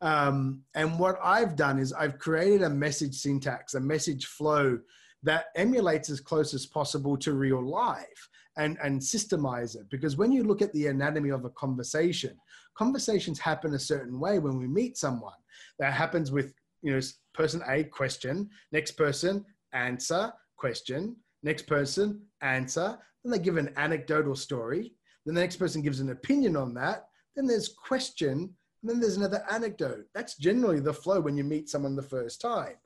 Um, 0.00 0.62
and 0.74 0.98
what 0.98 1.16
I've 1.22 1.54
done 1.54 1.78
is 1.78 1.92
I've 1.92 2.18
created 2.18 2.62
a 2.62 2.70
message 2.70 3.14
syntax, 3.14 3.74
a 3.74 3.80
message 3.80 4.26
flow 4.26 4.76
that 5.22 5.44
emulates 5.54 6.10
as 6.10 6.18
close 6.18 6.54
as 6.54 6.66
possible 6.66 7.16
to 7.18 7.34
real 7.34 7.64
life 7.64 8.28
and, 8.56 8.78
and 8.82 9.00
systemize 9.00 9.76
it. 9.76 9.88
Because 9.90 10.16
when 10.16 10.32
you 10.32 10.42
look 10.42 10.60
at 10.60 10.72
the 10.72 10.88
anatomy 10.88 11.30
of 11.30 11.44
a 11.44 11.50
conversation, 11.50 12.36
conversations 12.76 13.38
happen 13.38 13.74
a 13.74 13.78
certain 13.78 14.18
way 14.18 14.40
when 14.40 14.58
we 14.58 14.66
meet 14.66 14.98
someone. 14.98 15.38
That 15.78 15.92
happens 15.92 16.32
with, 16.32 16.52
you 16.86 16.92
know, 16.92 17.00
person 17.34 17.62
A, 17.68 17.84
question, 17.84 18.48
next 18.72 18.92
person, 18.92 19.44
answer, 19.72 20.32
question, 20.56 21.16
next 21.42 21.66
person, 21.66 22.22
answer. 22.40 22.96
Then 23.22 23.32
they 23.32 23.38
give 23.38 23.56
an 23.56 23.72
anecdotal 23.76 24.36
story. 24.36 24.94
Then 25.24 25.34
the 25.34 25.40
next 25.40 25.56
person 25.56 25.82
gives 25.82 26.00
an 26.00 26.10
opinion 26.10 26.56
on 26.56 26.74
that. 26.74 27.08
Then 27.34 27.46
there's 27.46 27.68
question, 27.68 28.54
and 28.82 28.90
then 28.90 29.00
there's 29.00 29.16
another 29.16 29.44
anecdote. 29.50 30.04
That's 30.14 30.36
generally 30.36 30.80
the 30.80 30.94
flow 30.94 31.20
when 31.20 31.36
you 31.36 31.44
meet 31.44 31.68
someone 31.68 31.96
the 31.96 32.02
first 32.02 32.40
time 32.40 32.76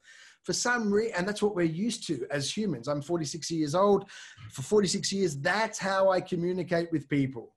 for 0.45 0.52
some 0.52 0.90
reason, 0.90 1.14
and 1.16 1.28
that's 1.28 1.42
what 1.42 1.54
we're 1.54 1.62
used 1.62 2.07
to 2.07 2.26
as 2.30 2.57
humans. 2.57 2.88
I'm 2.88 3.02
46 3.02 3.50
years 3.50 3.75
old. 3.75 4.11
For 4.50 4.62
46 4.62 5.12
years, 5.12 5.37
that's 5.37 5.78
how 5.78 6.11
I 6.11 6.21
communicate 6.21 6.90
with 6.92 7.09
people. 7.09 7.54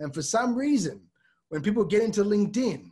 And 0.00 0.12
for 0.12 0.22
some 0.22 0.56
reason, 0.56 1.02
when 1.50 1.62
people 1.62 1.84
get 1.84 2.02
into 2.02 2.24
LinkedIn, 2.24 2.90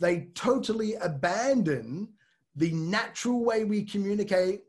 they 0.00 0.28
totally 0.34 0.94
abandon 0.96 2.08
the 2.56 2.72
natural 2.72 3.44
way 3.44 3.64
we 3.64 3.84
communicate 3.84 4.62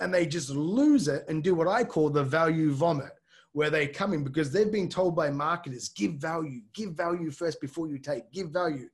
and 0.00 0.12
they 0.12 0.26
just 0.26 0.50
lose 0.50 1.08
it 1.08 1.24
and 1.28 1.42
do 1.42 1.54
what 1.54 1.68
I 1.68 1.84
call 1.84 2.10
the 2.10 2.22
value 2.22 2.72
vomit, 2.72 3.12
where 3.52 3.70
they 3.70 3.86
come 3.86 4.12
in 4.12 4.24
because 4.24 4.52
they've 4.52 4.72
been 4.72 4.88
told 4.88 5.16
by 5.16 5.30
marketers, 5.30 5.88
give 5.88 6.14
value, 6.14 6.60
give 6.74 6.90
value 6.90 7.30
first 7.30 7.60
before 7.60 7.88
you 7.88 7.98
take, 7.98 8.30
give 8.32 8.50
value 8.50 8.88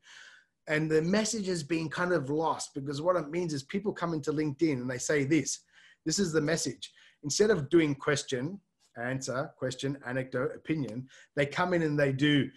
and 0.68 0.90
the 0.90 1.02
message 1.02 1.46
has 1.46 1.62
been 1.62 1.88
kind 1.88 2.12
of 2.12 2.30
lost 2.30 2.74
because 2.74 3.02
what 3.02 3.16
it 3.16 3.30
means 3.30 3.52
is 3.52 3.62
people 3.64 3.92
come 3.92 4.14
into 4.14 4.32
LinkedIn 4.32 4.74
and 4.74 4.88
they 4.88 4.98
say 4.98 5.24
this 5.24 5.60
this 6.04 6.18
is 6.18 6.32
the 6.32 6.40
message. 6.40 6.92
Instead 7.22 7.50
of 7.50 7.68
doing 7.68 7.94
question, 7.94 8.60
answer, 8.96 9.52
question, 9.56 9.96
anecdote, 10.04 10.50
opinion, 10.54 11.06
they 11.36 11.46
come 11.46 11.72
in 11.74 11.82
and 11.82 11.98
they 11.98 12.12
do 12.12 12.50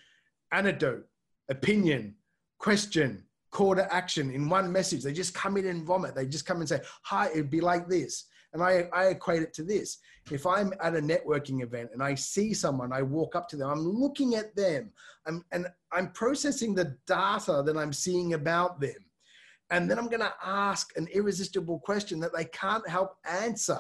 anecdote, 0.52 1.06
opinion, 1.50 2.16
question, 2.58 3.24
call 3.56 3.74
to 3.74 3.94
action 3.94 4.32
in 4.32 4.50
one 4.50 4.70
message. 4.70 5.02
They 5.02 5.14
just 5.14 5.34
come 5.34 5.56
in 5.56 5.66
and 5.68 5.86
vomit. 5.86 6.14
They 6.14 6.26
just 6.26 6.46
come 6.46 6.60
and 6.60 6.68
say, 6.68 6.82
Hi, 7.04 7.30
it'd 7.30 7.50
be 7.50 7.62
like 7.62 7.88
this. 7.88 8.26
And 8.52 8.62
I, 8.62 8.90
I 8.94 9.06
equate 9.06 9.44
it 9.44 9.54
to 9.54 9.64
this. 9.64 10.00
If 10.30 10.46
I'm 10.46 10.74
at 10.82 10.96
a 10.96 11.00
networking 11.00 11.64
event 11.64 11.92
and 11.94 12.04
I 12.04 12.16
see 12.16 12.54
someone, 12.54 12.92
I 12.92 13.02
walk 13.02 13.34
up 13.34 13.48
to 13.50 13.56
them, 13.56 13.70
I'm 13.70 13.88
looking 13.88 14.36
at 14.36 14.56
them, 14.58 14.92
I'm, 15.26 15.46
and 15.54 15.68
I'm 15.94 16.12
processing 16.12 16.76
the 16.76 16.98
data 17.08 17.64
that 17.66 17.78
I'm 17.78 17.94
seeing 17.94 18.34
about 18.34 18.82
them. 18.82 18.96
And 19.70 19.90
then 19.90 19.98
I'm 20.00 20.10
going 20.10 20.22
to 20.22 20.34
ask 20.44 20.92
an 20.98 21.08
irresistible 21.14 21.80
question 21.80 22.20
that 22.20 22.36
they 22.36 22.46
can't 22.46 22.88
help 22.88 23.16
answer 23.30 23.80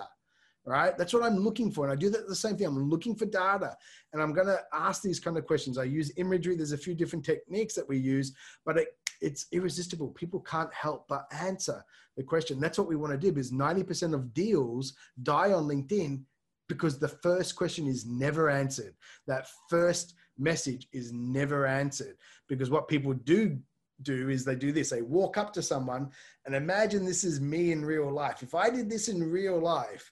right? 0.65 0.98
That's 0.98 1.13
what 1.13 1.24
I'm 1.24 1.38
looking 1.38 1.72
for. 1.72 1.86
And 1.86 1.94
I 1.94 1.96
do 1.96 2.10
that 2.10 2.27
the 2.27 2.36
same 2.36 2.58
thing. 2.58 2.65
I'm 2.65 2.89
looking 2.89 3.15
for 3.15 3.25
data 3.25 3.77
and 4.13 4.22
I'm 4.22 4.34
going 4.34 4.48
to 4.48 4.60
ask 4.74 5.01
these 5.03 5.20
kind 5.20 5.38
of 5.38 5.46
questions. 5.46 5.77
I 5.77 5.84
use 5.84 6.12
imagery. 6.17 6.55
There's 6.55 6.72
a 6.72 6.77
few 6.77 6.96
different 6.96 7.24
techniques 7.24 7.75
that 7.75 7.88
we 7.88 7.98
use, 7.98 8.34
but 8.65 8.79
it, 8.79 8.88
it's 9.22 9.48
irresistible. 9.51 10.10
People 10.10 10.39
can't 10.39 10.74
help 10.74 11.07
but 11.07 11.27
answer 11.31 11.84
the 12.17 12.24
question. 12.24 12.60
That's 12.60 12.77
what 12.77 12.88
we 12.88 12.95
want 12.95 13.13
to 13.13 13.19
do 13.19 13.31
because 13.31 13.51
90% 13.51 14.13
of 14.13 14.34
deals 14.34 14.93
die 15.24 15.53
on 15.53 15.67
LinkedIn 15.67 16.22
because 16.67 16.98
the 16.98 17.07
first 17.07 17.55
question 17.55 17.88
is 17.88 18.05
never 18.05 18.50
answered. 18.50 18.95
That 19.27 19.48
first 19.69 20.15
message 20.38 20.88
is 20.91 21.12
never 21.13 21.65
answered 21.65 22.17
because 22.48 22.69
what 22.69 22.88
people 22.88 23.13
do 23.13 23.57
do 24.01 24.29
is 24.29 24.43
they 24.43 24.55
do 24.55 24.74
this 24.74 24.89
they 24.89 25.01
walk 25.01 25.38
up 25.38 25.53
to 25.53 25.62
someone 25.62 26.10
and 26.45 26.53
imagine 26.53 27.05
this 27.05 27.24
is 27.24 27.39
me 27.39 27.72
in 27.72 27.86
real 27.86 28.12
life 28.12 28.43
if 28.43 28.53
i 28.53 28.69
did 28.69 28.89
this 28.89 29.07
in 29.07 29.24
real 29.24 29.57
life 29.57 30.12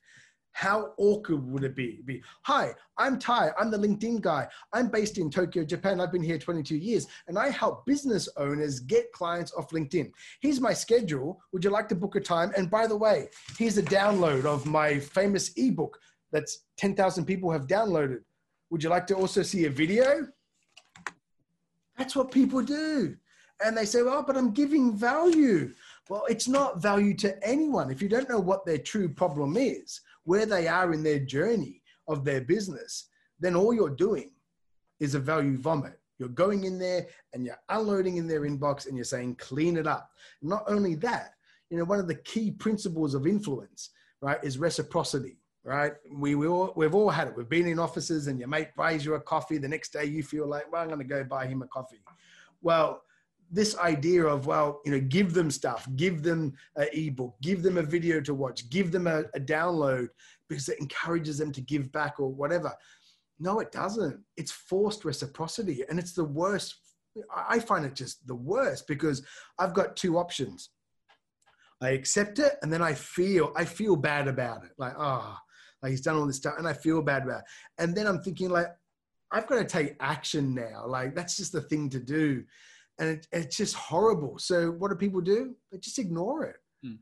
how 0.53 0.93
awkward 0.97 1.45
would 1.51 1.63
it 1.63 1.75
be? 1.75 1.99
be? 2.05 2.23
Hi, 2.43 2.73
I'm 2.97 3.19
Ty. 3.19 3.51
I'm 3.59 3.71
the 3.71 3.77
LinkedIn 3.77 4.21
guy. 4.21 4.47
I'm 4.71 4.87
based 4.87 5.17
in 5.17 5.29
Tokyo, 5.29 5.65
Japan. 5.65 5.99
I've 5.99 6.11
been 6.11 6.23
here 6.23 6.37
22 6.37 6.77
years 6.77 7.07
and 7.27 7.37
I 7.37 7.49
help 7.49 7.85
business 7.85 8.29
owners 8.37 8.79
get 8.79 9.11
clients 9.11 9.51
off 9.53 9.71
LinkedIn. 9.71 10.11
Here's 10.41 10.61
my 10.61 10.73
schedule. 10.73 11.41
Would 11.51 11.63
you 11.63 11.71
like 11.71 11.89
to 11.89 11.95
book 11.95 12.15
a 12.15 12.19
time? 12.19 12.53
And 12.55 12.69
by 12.69 12.87
the 12.87 12.95
way, 12.95 13.29
here's 13.57 13.77
a 13.77 13.83
download 13.83 14.45
of 14.45 14.65
my 14.65 14.99
famous 14.99 15.51
ebook 15.57 15.99
that's 16.31 16.65
10,000 16.77 17.25
people 17.25 17.51
have 17.51 17.67
downloaded. 17.67 18.19
Would 18.69 18.83
you 18.83 18.89
like 18.89 19.07
to 19.07 19.15
also 19.15 19.41
see 19.43 19.65
a 19.65 19.69
video? 19.69 20.27
That's 21.97 22.15
what 22.15 22.31
people 22.31 22.61
do. 22.61 23.15
And 23.63 23.77
they 23.77 23.85
say, 23.85 24.03
well, 24.03 24.23
but 24.23 24.37
I'm 24.37 24.51
giving 24.51 24.95
value. 24.95 25.73
Well, 26.09 26.25
it's 26.27 26.47
not 26.47 26.81
value 26.81 27.13
to 27.17 27.47
anyone. 27.47 27.91
If 27.91 28.01
you 28.01 28.09
don't 28.09 28.29
know 28.29 28.39
what 28.39 28.65
their 28.65 28.77
true 28.77 29.07
problem 29.07 29.55
is, 29.57 30.01
where 30.23 30.45
they 30.45 30.67
are 30.67 30.93
in 30.93 31.03
their 31.03 31.19
journey 31.19 31.81
of 32.07 32.23
their 32.23 32.41
business, 32.41 33.09
then 33.39 33.55
all 33.55 33.73
you're 33.73 33.89
doing 33.89 34.31
is 34.99 35.15
a 35.15 35.19
value 35.19 35.57
vomit. 35.57 35.99
You're 36.19 36.29
going 36.29 36.63
in 36.63 36.79
there 36.79 37.07
and 37.33 37.45
you're 37.45 37.59
unloading 37.69 38.17
in 38.17 38.27
their 38.27 38.41
inbox 38.41 38.87
and 38.87 38.95
you're 38.95 39.03
saying, 39.03 39.35
clean 39.35 39.77
it 39.77 39.87
up. 39.87 40.09
Not 40.41 40.63
only 40.67 40.95
that, 40.95 41.31
you 41.69 41.77
know, 41.77 41.85
one 41.85 41.99
of 41.99 42.07
the 42.07 42.15
key 42.15 42.51
principles 42.51 43.15
of 43.15 43.27
influence, 43.27 43.89
right, 44.21 44.41
is 44.43 44.57
reciprocity, 44.57 45.39
right? 45.63 45.93
We, 46.15 46.35
we 46.35 46.47
all, 46.47 46.71
we've 46.75 46.95
all 46.95 47.09
had 47.09 47.27
it. 47.27 47.35
We've 47.35 47.49
been 47.49 47.67
in 47.67 47.79
offices 47.79 48.27
and 48.27 48.39
your 48.39 48.47
mate 48.47 48.69
buys 48.77 49.03
you 49.03 49.15
a 49.15 49.19
coffee. 49.19 49.57
The 49.57 49.67
next 49.67 49.91
day 49.91 50.05
you 50.05 50.23
feel 50.23 50.47
like, 50.47 50.71
well, 50.71 50.81
I'm 50.81 50.87
going 50.87 50.99
to 50.99 51.05
go 51.05 51.23
buy 51.23 51.47
him 51.47 51.61
a 51.63 51.67
coffee. 51.67 52.03
Well, 52.61 53.01
this 53.53 53.77
idea 53.77 54.25
of 54.25 54.47
well 54.47 54.81
you 54.83 54.91
know 54.91 54.99
give 54.99 55.33
them 55.33 55.51
stuff 55.51 55.87
give 55.95 56.23
them 56.23 56.53
an 56.75 56.87
ebook 56.91 57.35
give 57.41 57.61
them 57.61 57.77
a 57.77 57.83
video 57.83 58.19
to 58.19 58.33
watch 58.33 58.67
give 58.71 58.91
them 58.91 59.05
a, 59.05 59.19
a, 59.35 59.39
download 59.39 60.07
because 60.49 60.67
it 60.69 60.79
encourages 60.79 61.37
them 61.37 61.51
to 61.51 61.61
give 61.61 61.91
back 61.91 62.19
or 62.19 62.31
whatever. 62.31 62.73
No 63.39 63.59
it 63.59 63.71
doesn't. 63.71 64.19
It's 64.37 64.51
forced 64.51 65.05
reciprocity 65.05 65.83
and 65.89 65.99
it's 65.99 66.13
the 66.13 66.23
worst. 66.23 66.75
I 67.35 67.59
find 67.59 67.85
it 67.85 67.95
just 67.95 68.25
the 68.27 68.35
worst 68.35 68.87
because 68.87 69.23
i've 69.59 69.73
got 69.73 69.95
two 69.95 70.17
options. 70.17 70.69
I 71.81 71.89
accept 71.89 72.39
it 72.39 72.53
and 72.61 72.73
then 72.73 72.81
i 72.81 72.93
feel 72.93 73.51
i 73.55 73.65
feel 73.65 73.95
bad 73.95 74.27
about 74.27 74.63
it. 74.63 74.71
Like 74.77 74.93
ah 74.97 75.35
oh, 75.35 75.39
like 75.81 75.91
he's 75.91 76.01
done 76.01 76.15
all 76.15 76.25
this 76.25 76.37
stuff 76.37 76.55
and 76.57 76.67
i 76.67 76.73
feel 76.73 77.01
bad 77.03 77.23
about 77.23 77.39
it. 77.39 77.45
And 77.77 77.95
then 77.95 78.07
i'm 78.07 78.21
thinking 78.21 78.49
like 78.49 78.67
i've 79.31 79.47
got 79.47 79.57
to 79.57 79.65
take 79.65 79.95
action 79.99 80.55
now. 80.55 80.85
Like 80.87 81.15
that's 81.15 81.37
just 81.37 81.51
the 81.51 81.61
thing 81.61 81.89
to 81.89 81.99
do 81.99 82.43
and 82.99 83.09
it, 83.09 83.27
it's 83.31 83.57
just 83.57 83.75
horrible. 83.75 84.37
So 84.37 84.71
what 84.71 84.89
do 84.89 84.95
people 84.95 85.21
do? 85.21 85.55
They 85.71 85.77
just 85.77 85.99
ignore 85.99 86.43
it. 86.45 86.57
Mm. 86.85 86.97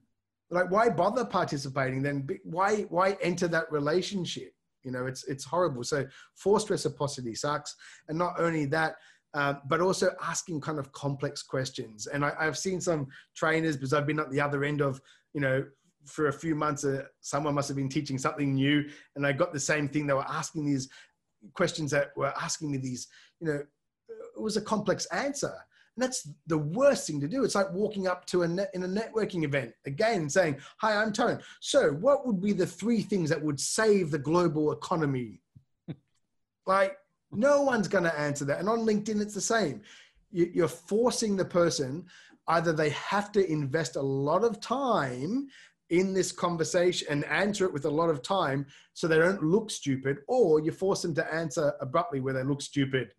Like, 0.49 0.71
why 0.71 0.89
bother 0.89 1.25
participating 1.25 2.01
then? 2.01 2.27
Why 2.43 2.81
why 2.89 3.17
enter 3.21 3.47
that 3.49 3.71
relationship? 3.71 4.53
You 4.83 4.91
know, 4.91 5.05
it's 5.05 5.23
it's 5.25 5.43
horrible. 5.43 5.83
So 5.83 6.05
forced 6.35 6.69
reciprocity 6.69 7.35
sucks, 7.35 7.75
and 8.07 8.17
not 8.17 8.39
only 8.39 8.65
that. 8.67 8.95
Uh, 9.33 9.53
but 9.69 9.79
also 9.79 10.09
asking 10.21 10.59
kind 10.59 10.77
of 10.77 10.91
complex 10.91 11.41
questions. 11.41 12.05
And 12.05 12.25
I, 12.25 12.33
have 12.43 12.57
seen 12.57 12.81
some 12.81 13.07
trainers 13.33 13.77
because 13.77 13.93
I've 13.93 14.05
been 14.05 14.19
at 14.19 14.29
the 14.29 14.41
other 14.41 14.65
end 14.65 14.81
of, 14.81 14.99
you 15.33 15.39
know, 15.39 15.63
for 16.05 16.27
a 16.27 16.33
few 16.33 16.53
months, 16.53 16.83
uh, 16.83 17.03
someone 17.21 17.55
must 17.55 17.69
have 17.69 17.77
been 17.77 17.87
teaching 17.87 18.17
something 18.17 18.53
new, 18.53 18.83
and 19.15 19.25
I 19.25 19.31
got 19.31 19.53
the 19.53 19.59
same 19.59 19.87
thing. 19.87 20.05
They 20.05 20.13
were 20.13 20.27
asking 20.27 20.65
these 20.65 20.89
questions 21.53 21.91
that 21.91 22.09
were 22.17 22.33
asking 22.41 22.73
me 22.73 22.77
these, 22.77 23.07
you 23.39 23.47
know, 23.47 23.63
it 24.09 24.41
was 24.41 24.57
a 24.57 24.61
complex 24.61 25.05
answer 25.05 25.53
and 25.95 26.03
that's 26.03 26.29
the 26.47 26.57
worst 26.57 27.05
thing 27.05 27.19
to 27.19 27.27
do. 27.27 27.43
It's 27.43 27.55
like 27.55 27.71
walking 27.73 28.07
up 28.07 28.25
to 28.27 28.43
a 28.43 28.47
net, 28.47 28.71
in 28.73 28.83
a 28.83 28.87
networking 28.87 29.43
event 29.43 29.73
again 29.85 30.29
saying, 30.29 30.57
Hi, 30.77 30.95
I'm 30.95 31.11
Tone. 31.11 31.41
So, 31.59 31.91
what 31.91 32.25
would 32.25 32.41
be 32.41 32.53
the 32.53 32.65
three 32.65 33.01
things 33.01 33.29
that 33.29 33.41
would 33.41 33.59
save 33.59 34.09
the 34.09 34.19
global 34.19 34.71
economy? 34.71 35.41
like, 36.65 36.97
no 37.31 37.61
one's 37.61 37.89
going 37.89 38.05
to 38.05 38.19
answer 38.19 38.45
that. 38.45 38.59
And 38.59 38.69
on 38.69 38.79
LinkedIn, 38.79 39.21
it's 39.21 39.33
the 39.33 39.41
same. 39.41 39.81
You're 40.31 40.69
forcing 40.69 41.35
the 41.35 41.43
person, 41.43 42.05
either 42.47 42.71
they 42.71 42.91
have 42.91 43.33
to 43.33 43.51
invest 43.51 43.97
a 43.97 44.01
lot 44.01 44.45
of 44.45 44.61
time 44.61 45.49
in 45.89 46.13
this 46.13 46.31
conversation 46.31 47.07
and 47.09 47.25
answer 47.25 47.65
it 47.65 47.73
with 47.73 47.83
a 47.83 47.89
lot 47.89 48.09
of 48.09 48.21
time 48.21 48.65
so 48.93 49.07
they 49.07 49.17
don't 49.17 49.43
look 49.43 49.69
stupid, 49.69 50.19
or 50.29 50.61
you 50.61 50.71
force 50.71 51.01
them 51.01 51.13
to 51.15 51.33
answer 51.33 51.73
abruptly 51.81 52.21
where 52.21 52.33
they 52.33 52.43
look 52.43 52.61
stupid 52.61 53.13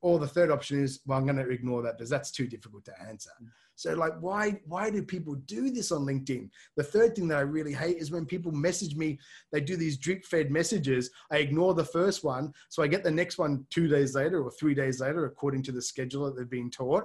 or 0.00 0.18
the 0.18 0.28
third 0.28 0.50
option 0.50 0.82
is, 0.82 1.00
well, 1.06 1.18
I'm 1.18 1.24
going 1.24 1.36
to 1.36 1.50
ignore 1.50 1.82
that 1.82 1.98
because 1.98 2.10
that's 2.10 2.30
too 2.30 2.46
difficult 2.46 2.84
to 2.84 3.02
answer. 3.02 3.30
Mm. 3.42 3.48
So 3.78 3.94
like, 3.94 4.14
why, 4.20 4.60
why 4.66 4.90
do 4.90 5.04
people 5.04 5.36
do 5.46 5.70
this 5.70 5.92
on 5.92 6.04
LinkedIn? 6.04 6.50
The 6.76 6.82
third 6.82 7.14
thing 7.14 7.28
that 7.28 7.38
I 7.38 7.42
really 7.42 7.72
hate 7.72 7.98
is 7.98 8.10
when 8.10 8.26
people 8.26 8.50
message 8.50 8.96
me, 8.96 9.20
they 9.52 9.60
do 9.60 9.76
these 9.76 9.96
drip 9.96 10.24
fed 10.24 10.50
messages. 10.50 11.10
I 11.30 11.36
ignore 11.36 11.74
the 11.74 11.84
first 11.84 12.24
one. 12.24 12.52
So 12.70 12.82
I 12.82 12.88
get 12.88 13.04
the 13.04 13.10
next 13.12 13.38
one 13.38 13.64
two 13.70 13.86
days 13.86 14.16
later 14.16 14.42
or 14.42 14.50
three 14.50 14.74
days 14.74 15.00
later, 15.00 15.26
according 15.26 15.62
to 15.62 15.72
the 15.72 15.80
schedule 15.80 16.24
that 16.24 16.36
they've 16.36 16.50
been 16.50 16.70
taught. 16.70 17.04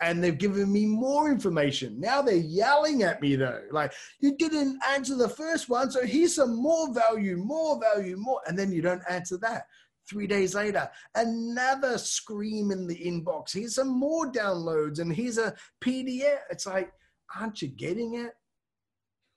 And 0.00 0.22
they've 0.22 0.38
given 0.38 0.72
me 0.72 0.86
more 0.86 1.28
information. 1.28 1.98
Now 1.98 2.22
they're 2.22 2.36
yelling 2.36 3.02
at 3.02 3.20
me 3.20 3.34
though. 3.34 3.62
Like, 3.72 3.92
you 4.20 4.36
didn't 4.36 4.80
answer 4.88 5.16
the 5.16 5.28
first 5.28 5.68
one. 5.68 5.90
So 5.90 6.06
here's 6.06 6.36
some 6.36 6.54
more 6.54 6.94
value, 6.94 7.36
more 7.36 7.80
value, 7.80 8.16
more. 8.16 8.40
And 8.46 8.56
then 8.56 8.70
you 8.70 8.80
don't 8.80 9.02
answer 9.08 9.38
that. 9.38 9.66
Three 10.08 10.26
days 10.26 10.54
later, 10.54 10.90
another 11.14 11.96
scream 11.96 12.70
in 12.70 12.86
the 12.86 12.96
inbox. 12.96 13.52
Here's 13.52 13.76
some 13.76 13.88
more 13.88 14.30
downloads 14.30 14.98
and 14.98 15.14
here's 15.14 15.38
a 15.38 15.54
PDF. 15.82 16.38
It's 16.50 16.66
like, 16.66 16.92
aren't 17.38 17.62
you 17.62 17.68
getting 17.68 18.14
it? 18.14 18.32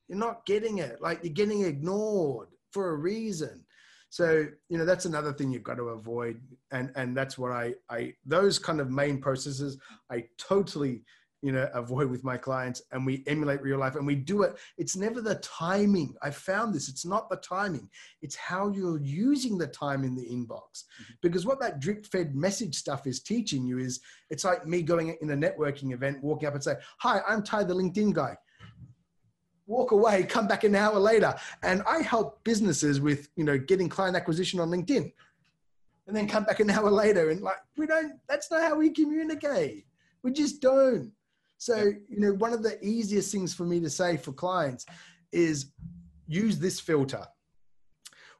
You're 0.07 0.17
not 0.17 0.45
getting 0.45 0.79
it. 0.79 1.01
Like 1.01 1.23
you're 1.23 1.33
getting 1.33 1.63
ignored 1.63 2.49
for 2.71 2.89
a 2.89 2.95
reason. 2.97 3.65
So, 4.09 4.45
you 4.69 4.77
know, 4.77 4.85
that's 4.85 5.05
another 5.05 5.33
thing 5.33 5.51
you've 5.51 5.63
got 5.63 5.75
to 5.75 5.89
avoid. 5.89 6.39
And 6.71 6.91
and 6.95 7.17
that's 7.17 7.37
what 7.37 7.51
I 7.51 7.73
I 7.89 8.13
those 8.25 8.59
kind 8.59 8.79
of 8.79 8.89
main 8.89 9.19
processes 9.19 9.77
I 10.11 10.25
totally 10.37 11.03
you 11.41 11.51
know 11.51 11.69
avoid 11.73 12.09
with 12.09 12.23
my 12.23 12.37
clients 12.37 12.81
and 12.91 13.05
we 13.05 13.23
emulate 13.27 13.61
real 13.61 13.77
life 13.77 13.95
and 13.95 14.05
we 14.05 14.15
do 14.15 14.41
it. 14.43 14.57
It's 14.77 14.95
never 14.95 15.21
the 15.21 15.35
timing. 15.35 16.15
I 16.23 16.31
found 16.31 16.73
this. 16.73 16.89
It's 16.89 17.05
not 17.05 17.29
the 17.29 17.35
timing. 17.37 17.89
It's 18.21 18.35
how 18.35 18.69
you're 18.69 18.99
using 18.99 19.57
the 19.57 19.67
time 19.67 20.03
in 20.03 20.15
the 20.15 20.23
inbox. 20.23 20.85
Mm-hmm. 20.95 21.13
because 21.21 21.45
what 21.45 21.59
that 21.59 21.79
drip 21.79 22.05
fed 22.05 22.35
message 22.35 22.75
stuff 22.75 23.05
is 23.05 23.19
teaching 23.19 23.65
you 23.65 23.77
is 23.79 23.99
it's 24.29 24.43
like 24.43 24.65
me 24.65 24.81
going 24.81 25.15
in 25.21 25.29
a 25.31 25.37
networking 25.37 25.93
event 25.93 26.23
walking 26.23 26.47
up 26.47 26.53
and 26.53 26.63
say 26.63 26.75
hi 26.99 27.21
i'm 27.27 27.43
ty 27.43 27.63
the 27.63 27.73
linkedin 27.73 28.13
guy. 28.13 28.35
Walk 29.67 29.91
away 29.91 30.23
come 30.23 30.47
back 30.47 30.63
an 30.63 30.75
hour 30.75 30.99
later. 30.99 31.35
And 31.63 31.83
i 31.87 31.99
help 31.99 32.43
businesses 32.43 32.99
with 32.99 33.29
you 33.35 33.43
know 33.43 33.57
getting 33.57 33.89
client 33.89 34.15
acquisition 34.15 34.59
on 34.59 34.69
linkedin. 34.69 35.11
And 36.07 36.15
then 36.15 36.27
come 36.27 36.43
back 36.43 36.59
an 36.59 36.69
hour 36.69 36.89
later 36.89 37.29
and 37.29 37.41
like 37.41 37.57
we 37.77 37.85
don't 37.85 38.13
that's 38.27 38.49
not 38.49 38.61
how 38.61 38.75
we 38.75 38.89
communicate. 38.89 39.85
We 40.23 40.31
just 40.31 40.59
don't 40.59 41.11
so, 41.57 41.91
you 42.09 42.19
know, 42.19 42.33
one 42.33 42.53
of 42.53 42.63
the 42.63 42.83
easiest 42.85 43.31
things 43.31 43.53
for 43.53 43.63
me 43.63 43.79
to 43.79 43.89
say 43.89 44.17
for 44.17 44.33
clients 44.33 44.85
is 45.31 45.71
use 46.27 46.59
this 46.59 46.79
filter 46.79 47.25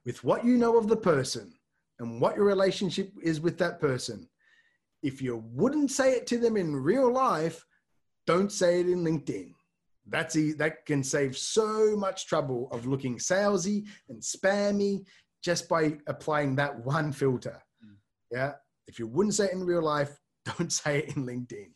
with 0.06 0.24
what 0.24 0.46
you 0.46 0.58
know 0.58 0.78
of 0.78 0.88
the 0.88 0.98
person 0.98 1.54
and 2.00 2.22
what 2.22 2.36
your 2.36 2.46
relationship 2.46 3.12
is 3.24 3.42
with 3.42 3.58
that 3.58 3.80
person. 3.80 4.28
If 5.02 5.22
you 5.22 5.44
wouldn't 5.52 5.92
say 5.92 6.14
it 6.14 6.28
to 6.28 6.38
them 6.38 6.58
in 6.58 6.76
real 6.76 7.12
life, 7.12 7.66
don't 8.28 8.52
say 8.52 8.80
it 8.80 8.90
in 8.90 9.04
LinkedIn. 9.04 9.54
That's 10.08 10.36
e- 10.36 10.54
that 10.54 10.86
can 10.86 11.04
save 11.04 11.38
so 11.38 11.96
much 11.96 12.28
trouble 12.28 12.68
of 12.72 12.86
looking 12.86 13.18
salesy 13.18 13.86
and 14.10 14.22
spammy 14.22 15.06
just 15.44 15.68
by 15.68 15.98
applying 16.08 16.56
that 16.56 16.86
one 16.86 17.12
filter. 17.12 17.62
Mm. 17.84 17.96
Yeah. 18.32 18.54
If 18.88 19.00
you 19.00 19.08
wouldn't 19.08 19.36
say 19.36 19.46
it 19.46 19.54
in 19.54 19.66
real 19.66 19.84
life, 19.84 20.20
don't 20.58 20.72
say 20.72 21.00
it 21.00 21.16
in 21.16 21.26
LinkedIn. 21.26 21.72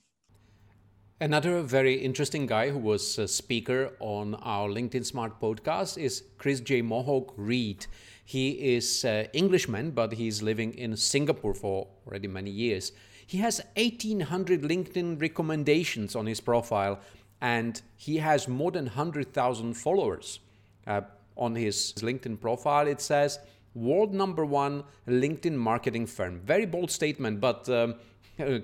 Another 1.21 1.61
very 1.61 1.95
interesting 1.95 2.45
guy 2.45 2.69
who 2.69 2.79
was 2.79 3.19
a 3.19 3.27
speaker 3.27 3.91
on 3.99 4.35
our 4.35 4.69
LinkedIn 4.69 5.05
Smart 5.05 5.37
podcast 5.41 5.97
is 5.97 6.23
Chris 6.37 6.61
J. 6.61 6.81
Mohawk 6.81 7.33
Reed. 7.35 7.87
He 8.23 8.51
is 8.75 9.03
an 9.03 9.27
Englishman, 9.33 9.91
but 9.91 10.13
he's 10.13 10.41
living 10.41 10.73
in 10.75 10.95
Singapore 10.95 11.53
for 11.53 11.87
already 12.07 12.29
many 12.29 12.51
years. 12.51 12.93
He 13.27 13.39
has 13.39 13.59
1800 13.75 14.61
LinkedIn 14.61 15.19
recommendations 15.19 16.15
on 16.15 16.25
his 16.25 16.39
profile, 16.39 17.01
and 17.41 17.81
he 17.97 18.19
has 18.19 18.47
more 18.47 18.71
than 18.71 18.85
100,000 18.85 19.73
followers. 19.73 20.39
Uh, 20.87 21.01
on 21.35 21.53
his 21.53 21.93
LinkedIn 21.97 22.39
profile, 22.39 22.87
it 22.87 23.01
says, 23.01 23.39
World 23.75 24.13
number 24.13 24.45
one 24.45 24.85
LinkedIn 25.05 25.55
marketing 25.55 26.05
firm. 26.05 26.39
Very 26.39 26.65
bold 26.65 26.89
statement, 26.89 27.41
but 27.41 27.67
um, 27.67 27.95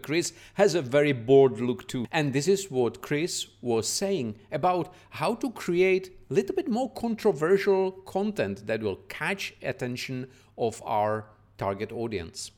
Chris 0.01 0.33
has 0.55 0.75
a 0.75 0.81
very 0.81 1.11
bored 1.11 1.59
look 1.59 1.87
too. 1.87 2.07
And 2.11 2.33
this 2.33 2.47
is 2.47 2.71
what 2.71 3.01
Chris 3.01 3.47
was 3.61 3.87
saying 3.87 4.35
about 4.51 4.93
how 5.09 5.35
to 5.35 5.51
create 5.51 6.11
a 6.29 6.33
little 6.33 6.55
bit 6.55 6.67
more 6.67 6.91
controversial 6.91 7.91
content 7.91 8.67
that 8.67 8.81
will 8.81 8.97
catch 9.09 9.53
attention 9.61 10.27
of 10.57 10.81
our 10.85 11.25
target 11.57 11.91
audience 11.91 12.51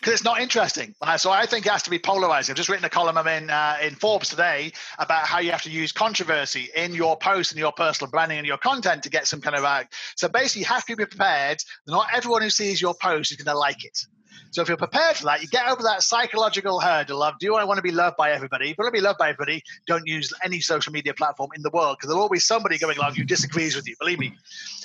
because 0.00 0.14
it's 0.14 0.24
not 0.24 0.40
interesting. 0.40 0.94
Uh, 1.00 1.16
so 1.16 1.30
I 1.30 1.46
think 1.46 1.66
it 1.66 1.70
has 1.70 1.82
to 1.84 1.90
be 1.90 1.98
polarizing. 1.98 2.52
I've 2.52 2.56
just 2.56 2.68
written 2.68 2.84
a 2.84 2.90
column 2.90 3.18
I'm 3.18 3.26
in 3.28 3.50
uh, 3.50 3.76
in 3.82 3.94
Forbes 3.94 4.30
today 4.30 4.72
about 4.98 5.26
how 5.26 5.40
you 5.40 5.50
have 5.50 5.62
to 5.62 5.70
use 5.70 5.92
controversy 5.92 6.70
in 6.74 6.94
your 6.94 7.16
post 7.16 7.52
and 7.52 7.58
your 7.58 7.72
personal 7.72 8.10
branding 8.10 8.38
and 8.38 8.46
your 8.46 8.58
content 8.58 9.02
to 9.04 9.10
get 9.10 9.26
some 9.26 9.40
kind 9.40 9.56
of. 9.56 9.64
Uh, 9.64 9.84
so 10.16 10.28
basically, 10.28 10.60
you 10.60 10.66
have 10.66 10.84
to 10.86 10.96
be 10.96 11.04
prepared. 11.04 11.62
Not 11.86 12.08
everyone 12.14 12.42
who 12.42 12.50
sees 12.50 12.80
your 12.80 12.94
post 12.94 13.30
is 13.30 13.36
going 13.36 13.52
to 13.54 13.58
like 13.58 13.84
it. 13.84 14.06
So 14.50 14.62
if 14.62 14.68
you're 14.68 14.76
prepared 14.76 15.16
for 15.16 15.24
that, 15.24 15.42
you 15.42 15.48
get 15.48 15.68
over 15.68 15.82
that 15.82 16.02
psychological 16.02 16.80
hurdle 16.80 17.22
of 17.22 17.38
do 17.38 17.54
I 17.54 17.64
want 17.64 17.78
to 17.78 17.82
be 17.82 17.92
loved 17.92 18.16
by 18.16 18.32
everybody? 18.32 18.70
If 18.70 18.78
you 18.78 18.84
want 18.84 18.94
to 18.94 18.98
be 18.98 19.04
loved 19.04 19.18
by 19.18 19.30
everybody, 19.30 19.62
don't 19.86 20.06
use 20.06 20.32
any 20.44 20.60
social 20.60 20.92
media 20.92 21.14
platform 21.14 21.50
in 21.54 21.62
the 21.62 21.70
world 21.70 21.96
because 21.98 22.08
there'll 22.08 22.22
always 22.22 22.40
be 22.40 22.40
somebody 22.40 22.78
going 22.78 22.98
along 22.98 23.14
who 23.14 23.24
disagrees 23.24 23.76
with 23.76 23.88
you. 23.88 23.94
Believe 23.98 24.18
me. 24.18 24.34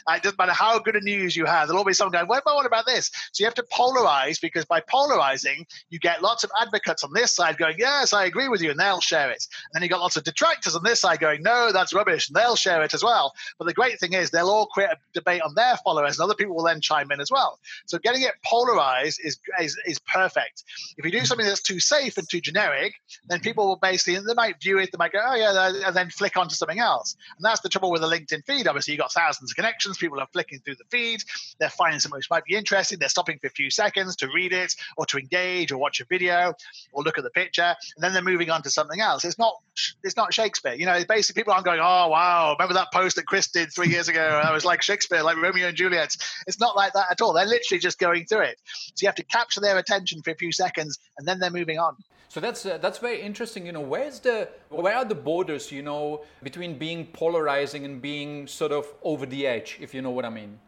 It 0.08 0.22
doesn't 0.22 0.38
matter 0.38 0.54
how 0.54 0.78
good 0.78 0.96
a 0.96 1.02
news 1.02 1.36
you 1.36 1.46
have, 1.46 1.68
there'll 1.68 1.80
always 1.80 1.96
be 1.96 1.98
someone 1.98 2.12
going, 2.12 2.28
what 2.28 2.44
about, 2.44 2.56
what 2.56 2.66
about 2.68 2.86
this? 2.86 3.10
So 3.32 3.42
you 3.42 3.46
have 3.46 3.56
to 3.56 3.66
polarize 3.74 4.40
because 4.40 4.64
by 4.64 4.82
polarizing, 4.82 5.66
you 5.90 5.98
get 5.98 6.22
lots 6.22 6.44
of 6.44 6.52
advocates 6.62 7.04
on 7.04 7.12
this 7.12 7.36
side 7.36 7.58
going, 7.58 7.76
yes, 7.80 8.14
I 8.14 8.26
agree 8.26 8.48
with 8.48 8.62
you, 8.62 8.70
and 8.70 8.80
they'll 8.80 9.02
share 9.02 9.32
it. 9.32 9.48
And 9.74 9.74
then 9.74 9.82
you've 9.82 9.90
got 9.90 10.02
lots 10.02 10.16
of 10.16 10.24
detractors 10.24 10.76
on 10.76 10.84
this 10.84 11.02
side 11.02 11.20
going, 11.20 11.42
no, 11.42 11.72
that's 11.72 11.92
rubbish, 11.92 12.30
and 12.30 12.36
they'll 12.36 12.56
share 12.56 12.84
it 12.84 12.94
as 12.94 13.04
well. 13.04 13.34
But 13.58 13.66
the 13.66 13.74
great 13.74 14.00
thing 14.00 14.14
is 14.14 14.30
they'll 14.30 14.50
all 14.50 14.68
create 14.68 14.92
a 14.92 14.98
debate 15.14 15.42
on 15.42 15.56
their 15.56 15.76
followers, 15.78 16.20
and 16.20 16.24
other 16.24 16.36
people 16.36 16.56
will 16.56 16.66
then 16.66 16.82
chime 16.82 17.12
in 17.12 17.20
as 17.20 17.32
well. 17.32 17.60
So 17.88 17.98
getting 17.98 18.22
it 18.22 18.34
polarized 18.46 19.20
is, 19.24 19.40
is, 19.60 19.78
is 19.86 20.00
perfect. 20.00 20.64
If 20.98 21.06
you 21.06 21.12
do 21.12 21.26
something 21.26 21.46
that's 21.46 21.62
too 21.62 21.80
safe 21.80 22.18
and 22.18 22.28
too 22.30 22.42
generic, 22.42 22.94
then 23.28 23.40
people 23.40 23.68
will 23.68 23.78
basically, 23.78 24.20
they 24.26 24.34
might 24.34 24.62
view 24.62 24.80
it, 24.80 24.92
they 24.92 24.98
might 24.98 25.12
go, 25.12 25.20
oh 25.24 25.36
yeah, 25.36 25.88
and 25.88 25.96
then 25.96 26.10
flick 26.10 26.38
onto 26.38 26.56
something 26.56 26.80
else. 26.80 27.16
And 27.38 27.46
that's 27.46 27.62
the 27.62 27.70
trouble 27.70 27.92
with 27.92 28.04
a 28.04 28.08
LinkedIn 28.08 28.46
feed. 28.46 28.68
Obviously, 28.68 28.94
you've 28.94 29.02
got 29.02 29.12
thousands 29.12 29.52
of 29.52 29.56
connections, 29.56 29.98
people 29.98 30.20
are 30.20 30.28
flicking 30.34 30.60
through 30.60 30.76
the 30.76 30.86
feed, 30.90 31.22
they're 31.60 31.70
finding 31.70 32.00
something 32.00 32.18
which 32.18 32.30
might 32.30 32.46
be 32.46 32.56
interesting, 32.56 33.00
they're 33.00 33.10
stopping 33.10 33.40
for 33.40 33.48
a 33.48 33.52
few 33.52 33.70
seconds 33.70 34.16
to 34.18 34.28
read 34.34 34.54
it 34.54 34.74
or 34.98 35.06
to 35.08 35.18
engage 35.18 35.72
or 35.72 35.78
watch 35.78 36.00
a 36.00 36.06
video 36.06 36.54
or 36.92 37.04
look 37.04 37.18
at 37.18 37.24
the 37.24 37.30
picture, 37.32 37.76
and 37.96 38.04
then 38.04 38.14
they're 38.14 38.22
moving 38.22 38.50
on 38.50 38.62
to 38.64 38.70
something 38.70 39.02
else. 39.02 39.26
It's 39.26 39.40
not 39.40 39.56
it's 40.04 40.16
not 40.16 40.34
Shakespeare. 40.34 40.74
You 40.74 40.86
know, 40.86 41.04
basically 41.08 41.40
people 41.42 41.54
aren't 41.54 41.66
going, 41.66 41.80
oh 41.82 42.08
wow, 42.08 42.56
remember 42.58 42.74
that 42.76 42.92
post 42.94 43.18
that 43.18 43.26
Chris 43.26 43.48
did 43.48 43.74
three 43.74 43.90
years 43.90 44.08
ago? 44.08 44.22
I 44.22 44.52
was 44.54 44.64
like 44.66 44.82
Shakespeare, 44.82 45.22
like 45.22 45.38
Romeo 45.38 45.68
and 45.68 45.76
Juliet. 45.76 46.16
It's 46.48 46.60
not 46.60 46.76
like 46.76 46.94
that 46.94 47.08
at 47.12 47.22
all. 47.22 47.34
They're 47.34 47.46
literally 47.46 47.80
just 47.80 48.00
going 48.00 48.26
through 48.26 48.42
it. 48.42 48.60
So 48.66 49.04
you 49.04 49.08
have 49.08 49.16
to 49.16 49.25
capture 49.32 49.62
their 49.62 49.78
attention 49.78 50.22
for 50.22 50.32
a 50.32 50.36
few 50.36 50.52
seconds, 50.52 51.00
and 51.18 51.28
then 51.28 51.40
they're 51.40 51.50
moving 51.52 51.80
on. 51.80 51.96
So 52.30 52.40
that's 52.42 52.66
uh, 52.66 52.78
that's 52.80 52.98
very 52.98 53.22
interesting. 53.22 53.66
You 53.66 53.72
know, 53.72 53.82
where's 53.82 54.20
the 54.20 54.50
where 54.70 54.96
are 54.96 55.06
the 55.06 55.16
borders? 55.16 55.72
You 55.72 55.84
know, 55.84 56.26
between 56.44 56.78
being 56.78 57.06
polarizing 57.08 57.86
and 57.86 58.02
being 58.02 58.48
sort 58.48 58.72
of 58.72 58.86
over 59.04 59.26
the 59.26 59.48
edge, 59.48 59.78
if 59.80 59.94
you 59.94 60.02
know 60.02 60.10
what 60.10 60.26
I 60.26 60.30
mean. 60.30 60.60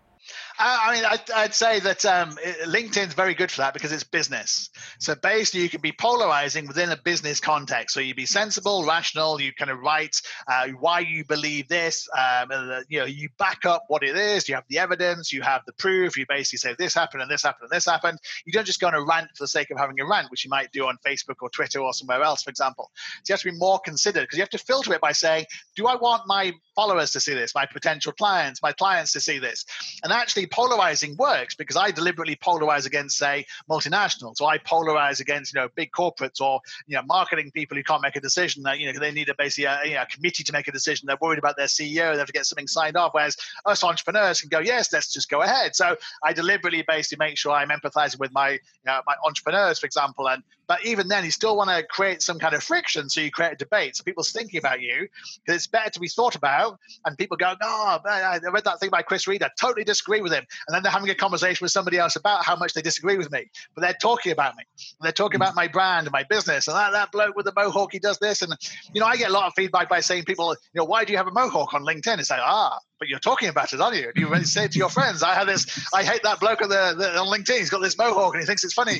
I 0.59 0.95
mean, 0.95 1.05
I'd, 1.05 1.31
I'd 1.31 1.53
say 1.53 1.79
that 1.81 2.03
um, 2.05 2.31
LinkedIn's 2.65 3.13
very 3.13 3.35
good 3.35 3.51
for 3.51 3.61
that 3.61 3.73
because 3.73 3.91
it's 3.91 4.03
business. 4.03 4.69
So 4.99 5.13
basically, 5.15 5.61
you 5.61 5.69
can 5.69 5.81
be 5.81 5.91
polarizing 5.91 6.67
within 6.67 6.89
a 6.89 6.97
business 6.97 7.39
context. 7.39 7.93
So 7.93 7.99
you'd 7.99 8.15
be 8.15 8.25
sensible, 8.25 8.83
rational. 8.83 9.39
You 9.39 9.53
kind 9.53 9.69
of 9.69 9.79
write 9.79 10.21
uh, 10.47 10.69
why 10.79 11.01
you 11.01 11.25
believe 11.25 11.67
this. 11.67 12.07
Um, 12.17 12.49
you 12.89 12.99
know, 12.99 13.05
you 13.05 13.29
back 13.37 13.65
up 13.65 13.83
what 13.87 14.03
it 14.03 14.15
is. 14.15 14.49
You 14.49 14.55
have 14.55 14.63
the 14.69 14.79
evidence. 14.79 15.31
You 15.31 15.43
have 15.43 15.61
the 15.67 15.73
proof. 15.73 16.17
You 16.17 16.25
basically 16.27 16.57
say 16.57 16.75
this 16.77 16.93
happened 16.93 17.21
and 17.21 17.29
this 17.29 17.43
happened 17.43 17.69
and 17.69 17.77
this 17.77 17.85
happened. 17.85 18.17
You 18.45 18.53
don't 18.53 18.65
just 18.65 18.79
go 18.79 18.87
on 18.87 18.95
a 18.95 19.03
rant 19.03 19.29
for 19.35 19.43
the 19.43 19.47
sake 19.47 19.69
of 19.69 19.77
having 19.77 19.99
a 19.99 20.05
rant, 20.05 20.31
which 20.31 20.43
you 20.43 20.49
might 20.49 20.71
do 20.71 20.87
on 20.87 20.97
Facebook 21.05 21.35
or 21.41 21.49
Twitter 21.49 21.79
or 21.79 21.93
somewhere 21.93 22.23
else, 22.23 22.41
for 22.41 22.49
example. 22.49 22.89
So 23.23 23.31
you 23.31 23.33
have 23.33 23.41
to 23.41 23.51
be 23.51 23.57
more 23.57 23.79
considered 23.79 24.21
because 24.21 24.37
you 24.37 24.41
have 24.41 24.49
to 24.49 24.57
filter 24.57 24.93
it 24.93 25.01
by 25.01 25.11
saying, 25.11 25.45
do 25.75 25.85
I 25.85 25.95
want 25.95 26.23
my 26.25 26.53
followers 26.75 27.11
to 27.11 27.19
see 27.19 27.33
this, 27.33 27.53
my 27.53 27.65
potential 27.65 28.11
clients, 28.11 28.61
my 28.63 28.71
clients 28.71 29.13
to 29.13 29.19
see 29.19 29.37
this? 29.37 29.65
And 30.03 30.11
actually 30.11 30.46
polarizing 30.47 31.15
works 31.17 31.55
because 31.55 31.75
I 31.75 31.91
deliberately 31.91 32.35
polarize 32.35 32.85
against, 32.85 33.17
say, 33.17 33.45
multinationals, 33.69 34.41
or 34.41 34.49
I 34.49 34.57
polarize 34.57 35.19
against, 35.19 35.53
you 35.53 35.61
know, 35.61 35.69
big 35.75 35.91
corporates 35.91 36.41
or, 36.41 36.61
you 36.87 36.95
know, 36.95 37.03
marketing 37.03 37.51
people 37.51 37.77
who 37.77 37.83
can't 37.83 38.01
make 38.01 38.15
a 38.15 38.21
decision 38.21 38.63
that, 38.63 38.79
you 38.79 38.91
know, 38.91 38.99
they 38.99 39.11
need 39.11 39.29
a 39.29 39.35
basically 39.35 39.65
a, 39.65 39.71
uh, 39.71 39.83
you 39.83 39.93
know, 39.95 40.01
a 40.03 40.05
committee 40.05 40.43
to 40.43 40.53
make 40.53 40.67
a 40.67 40.71
decision. 40.71 41.05
They're 41.07 41.17
worried 41.21 41.39
about 41.39 41.57
their 41.57 41.67
CEO. 41.67 42.13
They 42.13 42.19
have 42.19 42.27
to 42.27 42.33
get 42.33 42.45
something 42.45 42.67
signed 42.67 42.97
off. 42.97 43.13
Whereas 43.13 43.37
us 43.65 43.83
entrepreneurs 43.83 44.41
can 44.41 44.49
go, 44.49 44.59
yes, 44.59 44.91
let's 44.91 45.13
just 45.13 45.29
go 45.29 45.41
ahead. 45.41 45.75
So 45.75 45.95
I 46.23 46.33
deliberately 46.33 46.83
basically 46.87 47.25
make 47.25 47.37
sure 47.37 47.51
I'm 47.51 47.69
empathizing 47.69 48.19
with 48.19 48.31
my, 48.33 48.51
you 48.51 48.59
know, 48.85 49.01
my 49.05 49.15
entrepreneurs, 49.25 49.79
for 49.79 49.85
example. 49.85 50.27
And, 50.29 50.43
but 50.67 50.85
even 50.85 51.07
then, 51.07 51.23
you 51.23 51.31
still 51.31 51.55
want 51.55 51.69
to 51.69 51.83
create 51.83 52.21
some 52.21 52.39
kind 52.39 52.53
of 52.53 52.63
friction. 52.63 53.09
So 53.09 53.21
you 53.21 53.31
create 53.31 53.53
a 53.53 53.55
debate. 53.55 53.95
So 53.95 54.03
people's 54.03 54.31
thinking 54.31 54.59
about 54.59 54.81
you 54.81 55.07
because 55.45 55.55
it's 55.55 55.67
better 55.67 55.89
to 55.91 55.99
be 55.99 56.07
thought 56.07 56.35
about. 56.35 56.79
And 57.05 57.17
people 57.17 57.37
go, 57.37 57.51
no, 57.61 57.67
oh, 57.67 57.99
I 58.05 58.39
read 58.51 58.65
that 58.65 58.79
thing 58.79 58.89
by 58.89 59.01
Chris 59.01 59.27
Reed. 59.27 59.43
I 59.43 59.49
totally 59.59 59.83
disagree 59.83 60.21
with 60.21 60.33
him. 60.33 60.45
and 60.67 60.75
then 60.75 60.83
they're 60.83 60.91
having 60.91 61.09
a 61.09 61.15
conversation 61.15 61.63
with 61.63 61.71
somebody 61.71 61.97
else 61.97 62.15
about 62.15 62.45
how 62.45 62.55
much 62.55 62.73
they 62.73 62.81
disagree 62.81 63.17
with 63.17 63.31
me, 63.31 63.49
but 63.75 63.81
they're 63.81 63.97
talking 64.01 64.31
about 64.31 64.55
me. 64.55 64.63
They're 65.01 65.11
talking 65.11 65.37
about 65.37 65.55
my 65.55 65.67
brand 65.67 66.07
and 66.07 66.11
my 66.11 66.23
business, 66.23 66.67
and 66.67 66.75
that, 66.75 66.91
that 66.91 67.11
bloke 67.11 67.35
with 67.35 67.45
the 67.45 67.53
mohawk, 67.55 67.93
he 67.93 67.99
does 67.99 68.19
this, 68.19 68.41
and 68.41 68.53
you 68.93 69.01
know, 69.01 69.07
I 69.07 69.17
get 69.17 69.29
a 69.29 69.33
lot 69.33 69.47
of 69.47 69.53
feedback 69.55 69.89
by 69.89 69.99
saying 69.99 70.25
people, 70.25 70.55
you 70.73 70.81
know, 70.81 70.85
why 70.85 71.05
do 71.05 71.11
you 71.11 71.17
have 71.17 71.27
a 71.27 71.31
mohawk 71.31 71.73
on 71.73 71.83
LinkedIn? 71.83 72.19
It's 72.19 72.29
like, 72.29 72.41
ah, 72.41 72.79
but 72.99 73.07
you're 73.07 73.19
talking 73.19 73.49
about 73.49 73.73
it, 73.73 73.79
aren't 73.79 73.95
you? 73.95 74.11
And 74.15 74.39
you 74.39 74.45
say 74.45 74.67
to 74.67 74.77
your 74.77 74.89
friends, 74.89 75.23
I 75.23 75.33
have 75.33 75.47
this, 75.47 75.65
I 75.93 76.03
hate 76.03 76.23
that 76.23 76.39
bloke 76.39 76.61
on, 76.61 76.69
the, 76.69 76.95
the, 76.97 77.17
on 77.17 77.27
LinkedIn. 77.27 77.59
He's 77.59 77.69
got 77.69 77.81
this 77.81 77.97
mohawk 77.97 78.33
and 78.33 78.41
he 78.41 78.47
thinks 78.47 78.63
it's 78.63 78.73
funny. 78.73 78.97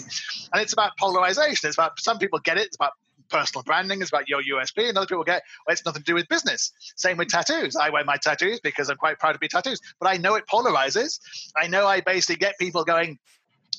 And 0.54 0.62
it's 0.62 0.74
about 0.74 0.98
polarization. 0.98 1.68
It's 1.68 1.78
about 1.78 2.00
some 2.00 2.20
people 2.20 2.40
get 2.40 2.58
it. 2.58 2.68
It's 2.68 2.76
about 2.76 2.94
personal 3.30 3.64
branding. 3.64 4.02
It's 4.02 4.10
about 4.10 4.30
your 4.30 4.42
USP. 4.42 4.90
And 4.90 4.98
other 4.98 5.08
people 5.08 5.24
get, 5.24 5.44
well, 5.66 5.74
it's 5.74 5.86
nothing 5.86 6.02
to 6.02 6.06
do 6.06 6.16
with 6.16 6.28
business. 6.28 6.72
Same 6.96 7.18
with 7.18 7.30
tattoos. 7.30 7.76
I 7.76 7.90
wear 7.90 8.04
my 8.04 8.18
tattoos 8.18 8.60
because 8.60 8.90
I'm 8.90 8.98
quite 8.98 9.20
proud 9.20 9.34
to 9.34 9.40
be 9.40 9.48
tattoos, 9.48 9.82
but 10.00 10.08
I 10.08 10.18
know 10.18 10.36
it 10.36 10.46
polarizes. 10.48 11.20
I 11.56 11.68
know 11.68 11.88
I 11.88 12.02
basically 12.02 12.38
get 12.38 12.58
people 12.60 12.84
going, 12.84 13.18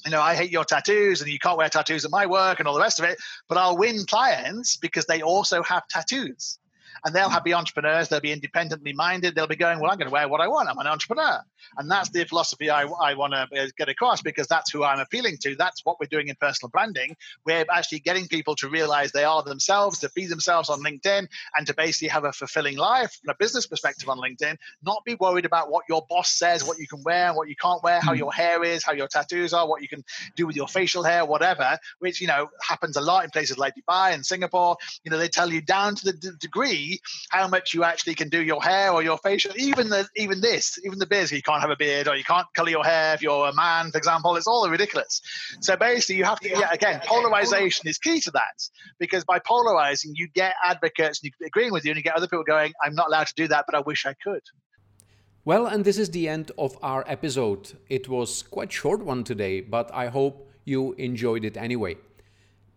you 0.05 0.11
know, 0.11 0.21
I 0.21 0.35
hate 0.35 0.51
your 0.51 0.65
tattoos 0.65 1.23
and 1.23 1.31
you 1.31 1.39
can't 1.39 1.59
wear 1.59 1.69
tattoos 1.69 2.05
at 2.05 2.11
my 2.11 2.27
work 2.27 2.59
and 2.59 2.69
all 2.69 2.75
the 2.75 2.81
rest 2.81 2.99
of 2.99 3.05
it. 3.05 3.19
But 3.49 3.59
I'll 3.59 3.77
win 3.77 4.05
clients 4.07 4.77
because 4.77 5.07
they 5.07 5.23
also 5.23 5.63
have 5.63 5.87
tattoos 5.89 6.59
and 7.05 7.15
they'll 7.15 7.29
have 7.29 7.45
be 7.45 7.55
entrepreneurs. 7.55 8.09
They'll 8.09 8.21
be 8.21 8.33
independently 8.33 8.93
minded. 8.93 9.35
They'll 9.35 9.47
be 9.47 9.57
going, 9.57 9.81
well, 9.81 9.91
I'm 9.91 9.99
going 9.99 10.09
to 10.09 10.13
wear 10.13 10.29
what 10.29 10.41
I 10.41 10.49
want. 10.49 10.69
I'm 10.69 10.79
an 10.79 10.87
entrepreneur, 10.87 11.41
and 11.77 11.91
that's 11.91 12.11
the 12.11 12.25
philosophy 12.25 12.71
I, 12.71 12.83
I 12.85 13.15
want 13.15 13.33
to 13.33 13.63
uh, 13.63 13.67
get 13.77 13.89
across 13.89 14.23
because 14.23 14.47
that's 14.47 14.71
who 14.71 14.85
I'm 14.85 15.01
appealing 15.01 15.39
to. 15.43 15.55
That's 15.57 15.85
what 15.85 15.99
we're 16.01 16.07
doing 16.07 16.29
in 16.29 16.37
personal 16.41 16.71
branding. 16.71 17.17
We're 17.45 17.65
actually 17.71 18.01
getting 18.01 18.27
people 18.27 18.55
to 18.57 18.69
realize 18.69 19.13
they 19.13 19.25
are 19.25 19.43
themselves, 19.43 19.99
to 20.01 20.11
be 20.15 20.27
themselves 20.27 20.69
on 20.71 20.83
LinkedIn, 20.83 21.29
and 21.57 21.67
to 21.67 21.75
basically 21.75 22.09
have 22.09 22.25
a 22.25 22.33
fulfilling 22.33 22.77
life 22.77 23.19
from 23.23 23.31
a 23.31 23.37
business 23.39 23.67
perspective 23.67 24.09
on 24.09 24.19
LinkedIn. 24.19 24.57
Not 24.83 25.05
be 25.05 25.15
worried 25.15 25.45
about 25.45 25.71
what 25.71 25.85
your 25.89 26.05
boss 26.09 26.31
says, 26.31 26.65
what 26.65 26.79
you 26.79 26.87
can 26.87 27.03
wear, 27.03 27.33
what 27.35 27.49
you 27.49 27.57
can't 27.57 27.83
wear, 27.83 28.01
how 28.01 28.13
hmm. 28.13 28.19
your 28.19 28.33
hair 28.33 28.65
is, 28.65 28.85
how 28.85 28.93
your 28.93 29.09
tattoos 29.09 29.53
are, 29.53 29.69
what 29.69 29.83
you 29.83 29.89
can 29.89 30.05
do 30.37 30.47
with 30.47 30.57
your 30.57 30.69
facial 30.69 31.03
hair, 31.03 31.25
whatever. 31.25 31.79
Which 31.99 32.21
you 32.21 32.27
know 32.27 32.49
happens 32.67 32.97
a 32.97 33.01
lot 33.01 33.25
in 33.25 33.31
places 33.31 33.59
like 33.59 33.75
Dubai 33.75 34.15
and 34.15 34.25
Singapore. 34.25 34.77
You 35.05 35.11
know 35.11 35.19
they 35.19 35.29
tell 35.29 35.53
you 35.53 35.61
down 35.61 35.95
to 35.97 36.05
the 36.05 36.13
d- 36.13 36.31
degree 36.39 36.88
how 37.31 37.49
much 37.49 37.75
you 37.75 37.85
actually 37.85 38.15
can 38.15 38.29
do 38.29 38.43
your 38.43 38.63
hair 38.63 38.93
or 38.93 39.03
your 39.03 39.19
facial. 39.19 39.53
Even 39.57 39.89
the 39.89 40.09
even 40.17 40.41
this, 40.41 40.79
even 40.85 40.99
the 40.99 41.07
beards, 41.07 41.33
you 41.33 41.43
can't 41.43 41.61
have 41.61 41.71
a 41.71 41.77
beard 41.77 42.09
or 42.09 42.17
you 42.17 42.25
can't 42.25 42.47
color 42.55 42.71
your 42.71 42.85
hair 42.85 43.15
if 43.15 43.23
you're 43.23 43.49
a 43.49 43.55
man, 43.55 43.91
for 43.91 43.99
example. 43.99 44.37
It's 44.37 44.47
all 44.47 44.69
ridiculous. 44.69 45.21
So 45.61 45.77
basically, 45.77 46.17
you 46.17 46.25
have 46.25 46.41
to 46.41 46.49
yeah, 46.49 46.73
again, 46.73 47.01
polarization 47.05 47.89
is 47.89 47.99
key 47.99 48.21
to 48.21 48.31
that 48.33 48.57
because 48.99 49.25
by 49.25 49.39
polarizing, 49.39 50.13
you 50.15 50.29
get 50.29 50.55
advocates 50.65 51.21
agreeing 51.45 51.73
with 51.73 51.85
you, 51.85 51.91
and 51.93 51.97
you 51.97 52.03
get 52.03 52.17
other 52.17 52.27
people 52.27 52.45
going, 52.45 52.73
"I'm 52.85 52.95
not 52.95 53.09
allowed 53.09 53.29
to 53.29 53.35
do 53.35 53.49
that, 53.49 53.65
but 53.67 53.75
I 53.75 53.81
wish 53.81 54.07
I 54.07 54.15
could." 54.15 54.43
Well, 55.45 55.67
and 55.67 55.85
this 55.85 55.99
is 55.99 56.11
the 56.11 56.29
end 56.29 56.53
of 56.59 56.77
our 56.83 57.05
episode. 57.07 57.73
It 57.89 58.09
was 58.09 58.43
quite 58.43 58.71
short 58.71 59.03
one 59.03 59.25
today, 59.25 59.61
but 59.61 59.91
I 59.95 60.09
hope 60.09 60.51
you 60.65 60.93
enjoyed 60.99 61.45
it 61.45 61.57
anyway 61.57 61.97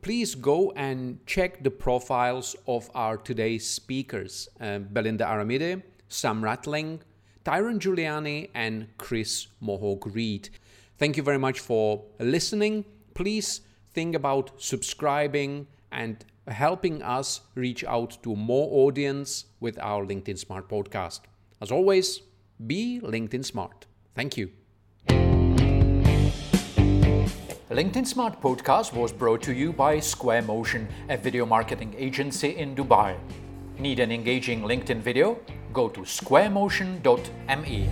please 0.02 0.36
go 0.36 0.72
and 0.76 1.26
check 1.26 1.64
the 1.64 1.72
profiles 1.72 2.56
of 2.68 2.90
our 2.96 3.18
today's 3.18 3.68
speakers 3.68 4.50
uh, 4.60 4.80
Belinda 4.80 5.26
Aramide, 5.26 5.84
Sam 6.08 6.42
Rathling, 6.42 7.00
Tyron 7.46 7.80
Giuliani, 7.80 8.50
and 8.54 8.88
Chris 8.98 9.48
Mohawk 9.60 10.06
Reed. 10.14 10.50
Thank 10.98 11.18
you 11.18 11.24
very 11.24 11.40
much 11.40 11.60
for 11.60 12.04
listening. 12.20 12.86
Please 13.14 13.62
think 13.94 14.16
about 14.16 14.62
subscribing 14.62 15.68
and 15.92 16.24
helping 16.48 17.02
us 17.02 17.42
reach 17.56 17.84
out 17.84 18.18
to 18.24 18.36
more 18.36 18.88
audience 18.88 19.46
with 19.60 19.78
our 19.80 20.06
LinkedIn 20.06 20.38
Smart 20.38 20.70
podcast. 20.70 21.22
As 21.60 21.72
always, 21.72 22.22
be 22.66 23.00
LinkedIn 23.04 23.46
Smart. 23.46 23.86
Thank 24.16 24.38
you. 24.38 24.52
LinkedIn 27.72 28.06
Smart 28.06 28.42
podcast 28.42 28.92
was 28.92 29.14
brought 29.14 29.42
to 29.44 29.54
you 29.54 29.72
by 29.72 29.98
Square 29.98 30.42
Motion, 30.42 30.90
a 31.08 31.16
video 31.16 31.46
marketing 31.46 31.96
agency 31.98 32.58
in 32.58 32.76
Dubai. 32.76 33.16
Need 33.80 34.02
an 34.02 34.12
engaging 34.12 34.64
LinkedIn 34.64 35.00
video? 35.00 35.40
Go 35.72 35.88
to 35.88 36.02
squaremotion.me. 36.02 37.90